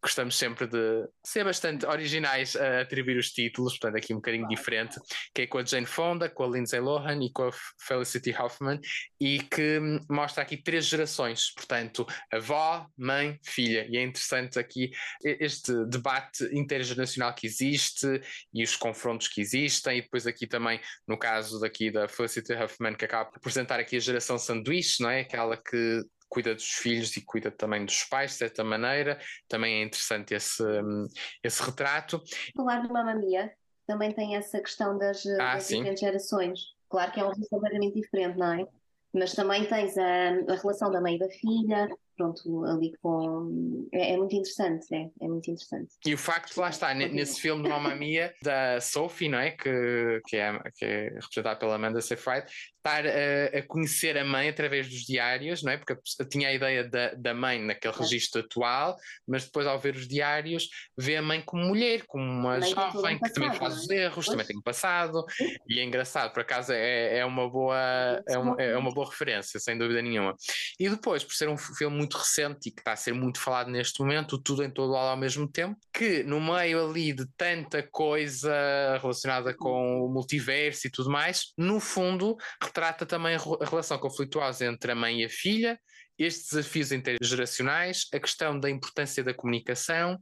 [0.06, 5.00] gostamos sempre de ser bastante originais a atribuir os títulos, portanto, aqui um bocadinho diferente,
[5.34, 7.50] que é com a Jane Fonda, com a Lindsay Lohan e com a
[7.80, 8.80] Felicity Hoffman,
[9.20, 13.84] e que mostra aqui três gerações, portanto, avó, mãe, filha.
[13.90, 14.92] E é interessante aqui
[15.24, 18.06] este debate intergeracional que existe
[18.54, 22.94] e os confrontos que existem, e depois aqui também, no caso daqui da Felicity Huffman,
[22.94, 25.22] que acaba por apresentar aqui a geração sanduíche, não é?
[25.22, 29.18] Aquela que cuida dos filhos e cuida também dos pais, de certa maneira.
[29.48, 31.06] Também é interessante esse, hum,
[31.42, 32.22] esse retrato.
[32.56, 33.52] Falar de Mamma Mia
[33.86, 36.60] também tem essa questão das, ah, das diferentes gerações.
[36.88, 38.66] Claro que é um completamente diferente, não é?
[39.12, 43.88] Mas também tens a, a relação da mãe e da filha, pronto, ali com.
[43.92, 45.94] É, é, muito interessante, é, é muito interessante.
[46.04, 49.50] E o facto, lá está, nesse filme de Mamma Mia, da Sophie, não é?
[49.50, 52.46] Que, que, é, que é representada pela Amanda Seyfried,
[52.86, 55.76] estar a, a, conhecer a mãe através dos diários, não é?
[55.76, 55.96] Porque
[56.30, 57.98] tinha a ideia da, da mãe naquele é.
[57.98, 58.96] registro atual,
[59.26, 63.32] mas depois ao ver os diários, vê a mãe como mulher, como uma jovem que
[63.32, 64.28] também faz os erros, pois.
[64.28, 65.24] também tem um passado,
[65.68, 69.58] e é engraçado, por acaso é, é uma boa é uma, é uma boa referência,
[69.58, 70.36] sem dúvida nenhuma.
[70.78, 73.70] E depois, por ser um filme muito recente e que está a ser muito falado
[73.70, 77.82] neste momento, tudo em todo lado ao mesmo tempo, que no meio ali de tanta
[77.82, 84.66] coisa relacionada com o multiverso e tudo mais, no fundo retrata também a relação conflituosa
[84.66, 85.78] entre a mãe e a filha,
[86.18, 90.18] estes desafios intergeracionais, a questão da importância da comunicação,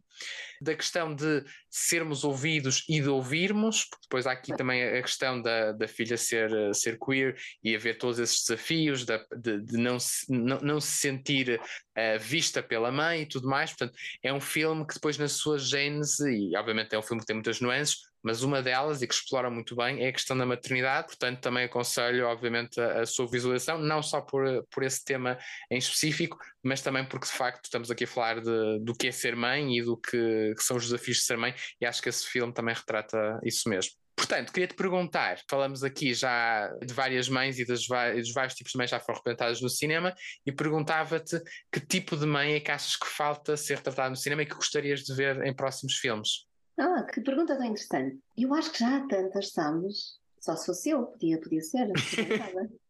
[0.60, 5.40] da questão de sermos ouvidos e de ouvirmos, porque depois há aqui também a questão
[5.40, 9.98] da, da filha ser, ser queer e haver todos esses desafios de, de, de não,
[9.98, 13.70] se, não, não se sentir uh, vista pela mãe e tudo mais.
[13.70, 17.26] Portanto, é um filme que depois na sua gênese, e obviamente é um filme que
[17.26, 20.46] tem muitas nuances, mas uma delas, e que explora muito bem, é a questão da
[20.46, 25.38] maternidade, portanto também aconselho, obviamente, a, a, sua visualização, não só por, por esse tema
[25.70, 29.12] em específico, mas também porque de facto estamos aqui a falar de, do que é
[29.12, 32.08] ser mãe e do que, que são os desafios de ser mãe, e acho que
[32.08, 33.92] esse filme também retrata isso mesmo.
[34.16, 38.78] Portanto, queria te perguntar: falamos aqui já de várias mães e dos vários, tipos de
[38.78, 40.14] mães já foram representadas no cinema,
[40.46, 44.42] e perguntava-te que tipo de mãe é que achas que falta ser retratada no cinema
[44.42, 46.46] e que gostarias de ver em próximos filmes?
[46.76, 48.20] Ah, que pergunta tão interessante.
[48.36, 50.18] Eu acho que já há tantas, sabes?
[50.40, 51.90] Só se fosse eu, podia, podia ser.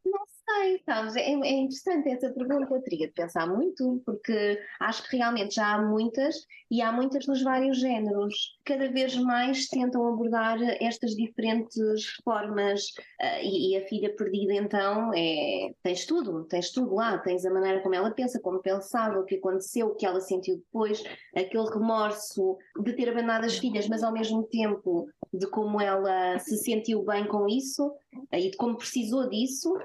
[0.48, 1.16] sei, sabes?
[1.16, 5.82] É, é, interessante essa pergunta, teria de pensar muito, porque acho que realmente já há
[5.82, 6.36] muitas
[6.70, 8.58] e há muitas nos vários géneros.
[8.64, 12.82] Cada vez mais tentam abordar estas diferentes formas
[13.20, 17.52] uh, e, e, a filha perdida então é tens tudo, tens tudo lá, tens a
[17.52, 21.02] maneira como ela pensa, como pensava, o que aconteceu, o que ela sentiu depois,
[21.34, 25.08] aquele remorso de ter abandonado as filhas, mas ao mesmo tempo
[25.38, 27.92] de como ela se sentiu bem com isso
[28.32, 29.76] e de como precisou disso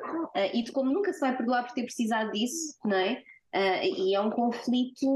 [0.54, 3.24] e de como nunca se vai perdoar por ter precisado disso, não é?
[3.54, 5.08] Uh, e é um conflito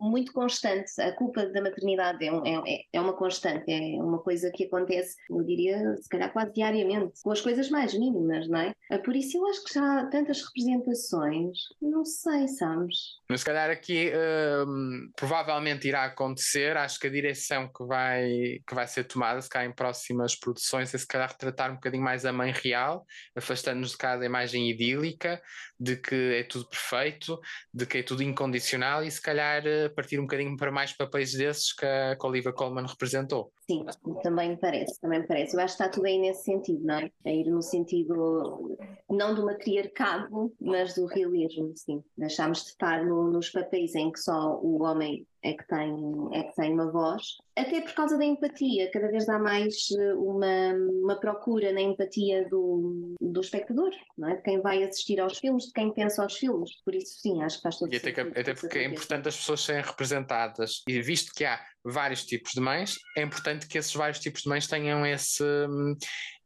[0.00, 0.90] muito constante.
[1.00, 5.16] A culpa da maternidade é, um, é, é, uma constante, é uma coisa que acontece,
[5.28, 8.74] eu diria, se calhar quase diariamente, com as coisas mais mínimas, não é?
[8.90, 12.96] Uh, por isso eu acho que já há tantas representações, não sei, sabes?
[13.28, 18.74] Mas se calhar aqui uh, provavelmente irá acontecer, acho que a direção que vai, que
[18.74, 22.24] vai ser tomada, se calhar em próximas produções, é se calhar retratar um bocadinho mais
[22.24, 23.04] a mãe real,
[23.36, 25.42] afastando-nos de cada imagem idílica,
[25.78, 27.25] de que é tudo perfeito
[27.72, 31.32] de que é tudo incondicional e se calhar eh, partir um bocadinho para mais papéis
[31.32, 33.52] desses que a, que a Olivia Colman representou.
[33.68, 33.84] Sim,
[34.22, 35.56] também me parece, também me parece.
[35.56, 37.10] Eu acho que está tudo aí nesse sentido, não é?
[37.24, 38.78] A ir no sentido
[39.10, 42.02] não do matriarcado, mas do realismo, sim.
[42.16, 45.94] Deixámos de estar no, nos papéis em que só o homem é que, tem,
[46.32, 50.14] é que tem uma voz, até por causa da empatia, cada vez dá mais eh,
[50.14, 54.36] uma, uma procura na empatia do, do espectador, não é?
[54.36, 56.82] de quem vai assistir aos filmes, de quem pensa aos filmes.
[56.84, 58.12] Por isso, sim, acho que faz todo e até.
[58.12, 62.52] Que, até porque é importante as pessoas serem representadas, e visto que há vários tipos
[62.52, 65.44] de mães, é importante que esses vários tipos de mães tenham esse,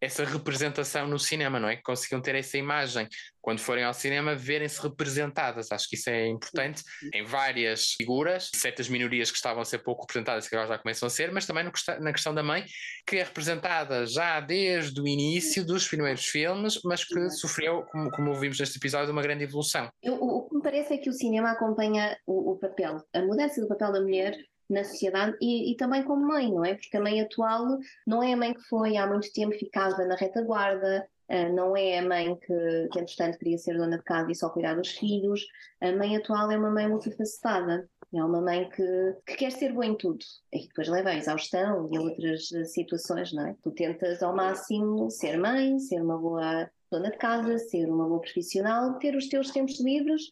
[0.00, 1.76] essa representação no cinema, não é?
[1.76, 3.08] Que consigam ter essa imagem
[3.40, 5.72] quando forem ao cinema, verem-se representadas.
[5.72, 6.82] Acho que isso é importante
[7.12, 11.06] em várias figuras, certas minorias que estavam a ser pouco representadas, que agora já começam
[11.06, 11.64] a ser, mas também
[12.00, 12.64] na questão da mãe,
[13.06, 18.30] que é representada já desde o início dos primeiros filmes, mas que sofreu, como, como
[18.30, 19.88] ouvimos neste episódio, uma grande evolução.
[20.02, 23.60] Eu, o que me parece é que o cinema acompanha o, o papel, a mudança
[23.60, 24.36] do papel da mulher
[24.72, 26.74] na sociedade e, e, também como mãe, não é?
[26.74, 30.14] Porque a mãe atual não é a mãe que foi há muito tempo, ficava na
[30.14, 34.34] retaguarda, uh, não é a mãe que, que, entretanto, queria ser dona de casa e
[34.34, 35.44] só cuidar dos filhos.
[35.80, 37.88] A mãe atual é uma mãe multifacetada.
[38.12, 38.82] É uma mãe que,
[39.24, 40.18] que quer ser boa em tudo
[40.52, 43.54] e depois leva a exaustão e a outras situações, não é?
[43.62, 48.20] Tu tentas ao máximo ser mãe, ser uma boa dona de casa, ser uma boa
[48.20, 50.22] profissional, ter os teus tempos livres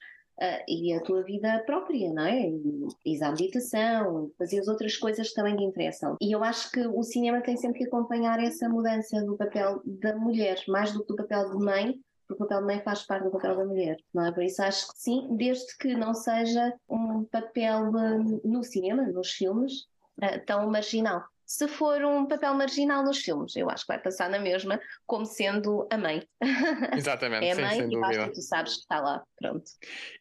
[0.41, 2.51] uh, e a tua vida própria, não é?
[3.05, 6.16] E, a meditação, fazer as outras coisas que também te interessam.
[6.20, 10.16] E eu acho que o cinema tem sempre que acompanhar essa mudança do papel da
[10.16, 13.24] mulher, mais do que do papel de mãe, porque o papel de mãe faz parte
[13.24, 14.32] do papel da mulher, não é?
[14.32, 17.91] Por isso acho que sim, desde que não seja um papel
[18.45, 19.82] no cinema, nos filmes,
[20.22, 23.57] uh, tão marginal se for um papel marginal nos filmes.
[23.57, 26.23] Eu acho que vai passar na mesma, como sendo a mãe.
[26.95, 28.31] Exatamente, é a mãe sim, sem dúvida.
[28.31, 29.65] tu sabes que está lá, pronto.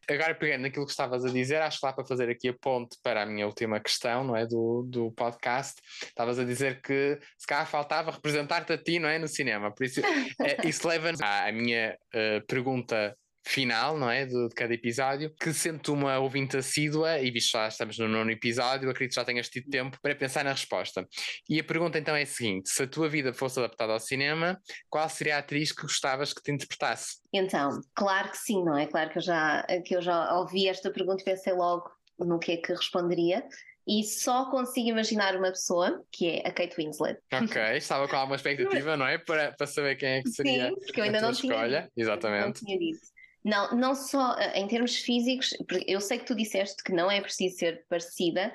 [0.09, 2.97] Agora, pegando naquilo que estavas a dizer, acho que lá para fazer aqui a ponte
[3.03, 7.45] para a minha última questão, não é, do, do podcast, estavas a dizer que se
[7.45, 9.69] calhar faltava representar-te a ti, não é, no cinema.
[9.69, 10.05] Por isso, é,
[10.65, 13.13] isso leva-nos à minha uh, pergunta
[13.45, 14.25] final, não é?
[14.25, 18.31] De, de, cada episódio, que sendo uma ouvinte assídua, e visto já estamos no nono
[18.31, 21.07] episódio, acredito que já tenhas tido tempo para pensar na resposta.
[21.49, 24.59] E a pergunta então é a seguinte: se a tua vida fosse adaptada ao cinema,
[24.89, 27.17] qual seria a atriz que gostavas que te interpretasse?
[27.33, 28.85] Então, claro que sim, não é?
[28.85, 32.53] Claro que eu já, que eu já ouvi esta pergunta e pensei logo no que
[32.53, 33.43] é que responderia
[33.87, 37.19] e só consigo imaginar uma pessoa, que é a Kate Winslet.
[37.31, 39.17] Ok, estava com alguma expectativa, não é?
[39.17, 41.89] Para, para saber quem é que seria Sim, porque eu ainda não escolha.
[41.93, 42.45] Tinha, Exatamente.
[42.45, 42.99] Não tinha dito.
[43.47, 45.55] Não, não só eh, em termos físicos,
[45.87, 48.53] eu sei que tu disseste que não é preciso ser parecida,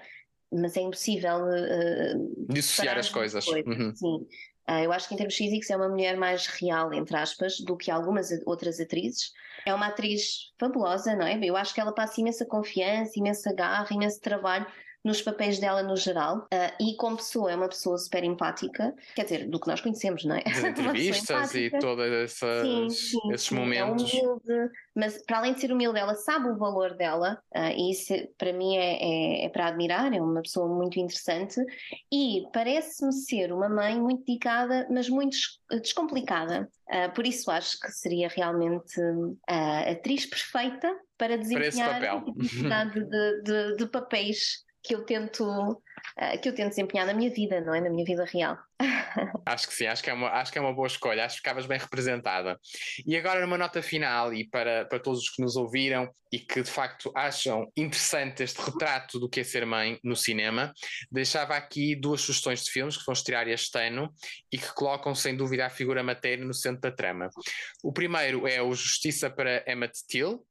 [0.53, 3.47] mas é impossível uh, dissociar as coisas.
[3.47, 3.95] Uhum.
[3.97, 4.27] Sim.
[4.69, 7.75] Uh, eu acho que em termos físicos é uma mulher mais real, entre aspas, do
[7.75, 9.33] que algumas outras atrizes.
[9.65, 11.41] É uma atriz fabulosa, não é?
[11.43, 14.67] Eu acho que ela passa imensa confiança, imensa garra, imenso trabalho
[15.05, 19.25] nos papéis dela no geral uh, e como pessoa é uma pessoa super empática, quer
[19.25, 20.43] dizer, do que nós conhecemos, não é?
[20.47, 24.15] As entrevistas e todos esses sim, momentos.
[24.15, 27.91] É humilde, mas para além de ser humilde, ela sabe o valor dela uh, e
[27.91, 31.61] isso para mim é, é, é, para admirar, é uma pessoa muito interessante
[32.13, 35.37] e parece-me ser uma mãe muito dedicada, mas muito
[35.71, 36.69] descomplicada.
[36.89, 39.01] Uh, por isso acho que seria realmente
[39.49, 46.49] a atriz perfeita para desempenhar a de, de, de papéis que eu tento uh, que
[46.49, 47.81] eu tento desempenhar na minha vida, não é?
[47.81, 48.59] Na minha vida real.
[49.47, 51.41] acho que sim, acho que, é uma, acho que é uma boa escolha, acho que
[51.41, 52.59] ficavas bem representada.
[53.07, 56.63] E agora numa nota final, e para, para todos os que nos ouviram e que
[56.63, 60.73] de facto acham interessante este retrato do que é ser mãe no cinema,
[61.11, 64.13] deixava aqui duas sugestões de filmes que vão estrear este ano
[64.51, 67.29] e que colocam sem dúvida a figura materna no centro da trama.
[67.83, 70.45] O primeiro é o Justiça para Emmett Till,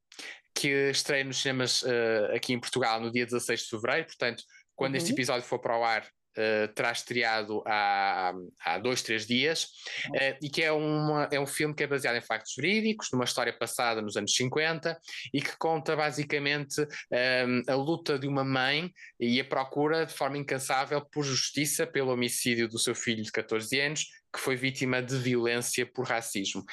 [0.53, 4.43] que estreia nos cinemas uh, aqui em Portugal no dia 16 de fevereiro, portanto,
[4.75, 4.97] quando uhum.
[4.97, 8.33] este episódio for para o ar, uh, terá estreado há,
[8.63, 9.65] há dois, três dias,
[10.09, 13.25] uh, e que é, uma, é um filme que é baseado em factos verídicos, numa
[13.25, 14.97] história passada nos anos 50,
[15.33, 20.37] e que conta basicamente um, a luta de uma mãe e a procura de forma
[20.37, 25.17] incansável por justiça pelo homicídio do seu filho de 14 anos, que foi vítima de
[25.17, 26.63] violência por racismo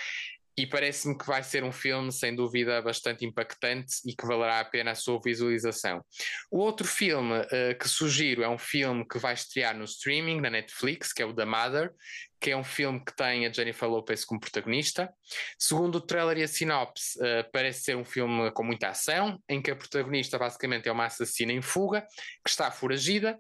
[0.59, 4.65] e parece-me que vai ser um filme, sem dúvida, bastante impactante e que valerá a
[4.65, 6.05] pena a sua visualização.
[6.51, 10.51] O outro filme uh, que sugiro é um filme que vai estrear no streaming da
[10.51, 11.93] Netflix, que é o The Mother,
[12.41, 15.12] que é um filme que tem a Jennifer Lopez como protagonista.
[15.59, 19.61] Segundo o trailer e a sinopse, uh, parece ser um filme com muita ação, em
[19.61, 22.07] que a protagonista basicamente é uma assassina em fuga,
[22.45, 23.39] que está foragida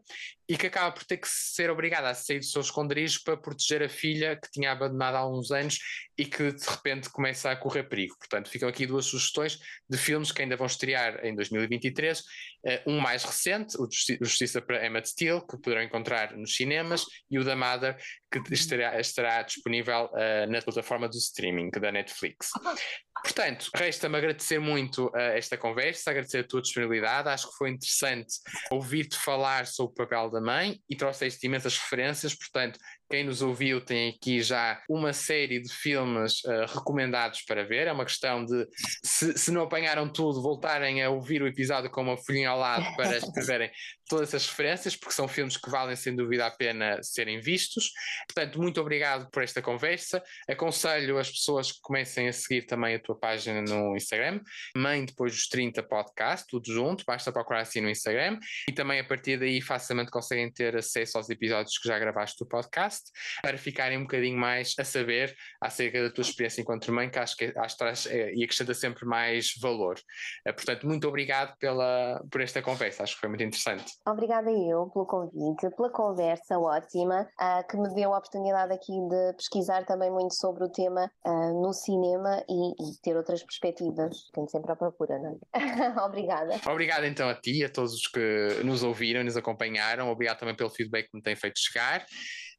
[0.48, 3.82] e que acaba por ter que ser obrigada a sair do seu esconderijo para proteger
[3.82, 5.78] a filha que tinha abandonado há uns anos
[6.16, 8.16] e que de repente começa a correr perigo.
[8.18, 12.20] Portanto, ficam aqui duas sugestões de filmes que ainda vão estrear em 2023.
[12.20, 12.24] Uh,
[12.64, 13.86] eh, um mais recente, o
[14.22, 17.96] Justiça para Emmett Steele, que poderão encontrar nos cinemas, e o da Mother,
[18.30, 22.50] que estará, estará disponível uh, na plataforma do streaming da Netflix.
[23.22, 27.28] Portanto, resta-me agradecer muito uh, esta conversa, agradecer a tua disponibilidade.
[27.28, 28.34] Acho que foi interessante
[28.70, 32.34] ouvir-te falar sobre o papel da mãe e trouxeste imensas referências.
[32.34, 32.78] Portanto,
[33.10, 37.86] quem nos ouviu tem aqui já uma série de filmes uh, recomendados para ver.
[37.86, 38.66] É uma questão de,
[39.02, 42.84] se, se, não apanharam tudo, voltarem a ouvir o episódio com uma folhinha ao lado
[42.96, 43.70] para escreverem
[44.08, 47.92] todas essas referências, porque são filmes que valem sem dúvida a pena serem vistos.
[48.26, 50.22] Portanto, muito obrigado por esta conversa.
[50.48, 54.40] Aconselho as pessoas que comecem a seguir também a tua página no Instagram,
[54.76, 58.38] Mãe Depois dos 30 Podcast, tudo junto, basta procurar assim no Instagram
[58.68, 62.48] e também a partir daí facilmente conseguem ter acesso aos episódios que já gravaste do
[62.48, 63.10] podcast
[63.42, 67.36] para ficarem um bocadinho mais a saber acerca da tua experiência enquanto mãe, que acho
[67.36, 70.00] que, acho que traz é, e acrescenta sempre mais valor.
[70.46, 73.97] É, portanto, muito obrigado pela, por esta conversa, acho que foi muito interessante.
[74.06, 79.34] Obrigada eu pelo convite, pela conversa ótima, uh, que me deu a oportunidade aqui de
[79.34, 84.16] pesquisar também muito sobre o tema uh, no cinema e, e, ter outras perspectivas.
[84.32, 86.00] Tenho sempre à procura, não é?
[86.04, 86.60] Obrigada.
[86.66, 90.10] Obrigado então a ti, a todos os que nos ouviram, nos acompanharam.
[90.10, 92.04] Obrigado também pelo feedback que me têm feito chegar.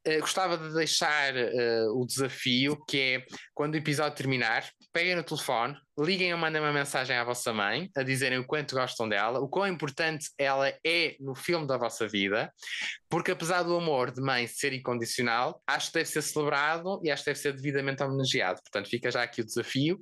[0.06, 3.24] Uh, gostava de deixar uh, o desafio que é
[3.54, 7.90] quando o episódio terminar, peguem no telefone, liguem ou mandem uma mensagem à vossa mãe
[7.94, 12.08] a dizerem o quanto gostam dela, o quão importante ela é no filme da vossa
[12.08, 12.50] vida,
[13.08, 17.22] porque apesar do amor de mãe ser incondicional, acho que deve ser celebrado e acho
[17.22, 18.60] que deve ser devidamente homenageado.
[18.62, 20.00] Portanto, fica já aqui o desafio.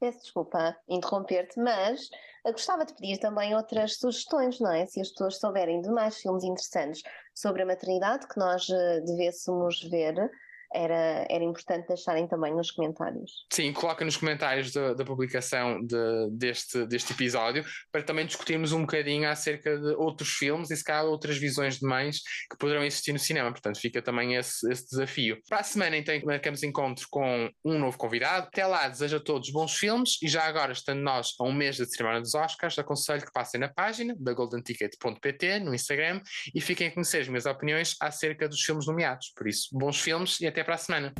[0.00, 2.08] Peço desculpa interromper-te, mas
[2.52, 4.86] gostava de pedir também outras sugestões, não é?
[4.86, 7.02] Se as pessoas souberem de mais filmes interessantes
[7.40, 10.28] sobre a maternidade que nós eh, devêssemos ver,
[10.72, 13.46] era, era importante deixarem também nos comentários.
[13.52, 18.82] Sim, coloca nos comentários da, da publicação de, deste, deste episódio para também discutirmos um
[18.82, 23.12] bocadinho acerca de outros filmes e se calhar outras visões de mães que poderão existir
[23.12, 23.50] no cinema.
[23.50, 25.38] Portanto, fica também esse, esse desafio.
[25.48, 28.46] Para a semana, então, marcamos encontro com um novo convidado.
[28.48, 31.78] Até lá, desejo a todos bons filmes e já agora, estando nós a um mês
[31.78, 36.20] da cerimónia dos Oscars, aconselho que passem na página da goldenticket.pt no Instagram
[36.54, 39.32] e fiquem a conhecer as minhas opiniões acerca dos filmes nomeados.
[39.36, 41.12] Por isso, bons filmes e até até para a semana.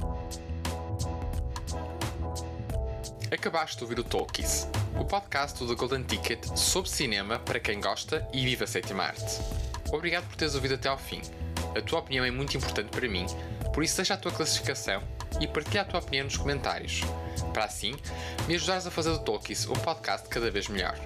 [3.30, 4.66] Acabaste de ouvir o Talkies,
[4.98, 9.40] o podcast do Golden Ticket sobre cinema para quem gosta e vive a sétima arte.
[9.92, 11.20] Obrigado por teres ouvido até ao fim.
[11.76, 13.26] A tua opinião é muito importante para mim,
[13.72, 15.02] por isso deixa a tua classificação
[15.40, 17.02] e partilha a tua opinião nos comentários,
[17.52, 17.94] para assim
[18.48, 20.98] me ajudares a fazer do Talkies um podcast cada vez melhor.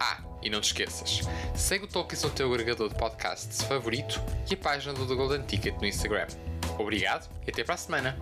[0.00, 1.20] Ah, e não te esqueças,
[1.54, 4.20] segue o Talkies no teu agregador de podcasts favorito
[4.50, 6.26] e a página do The Golden Ticket no Instagram.
[6.78, 8.16] Obrigado e até para a semana!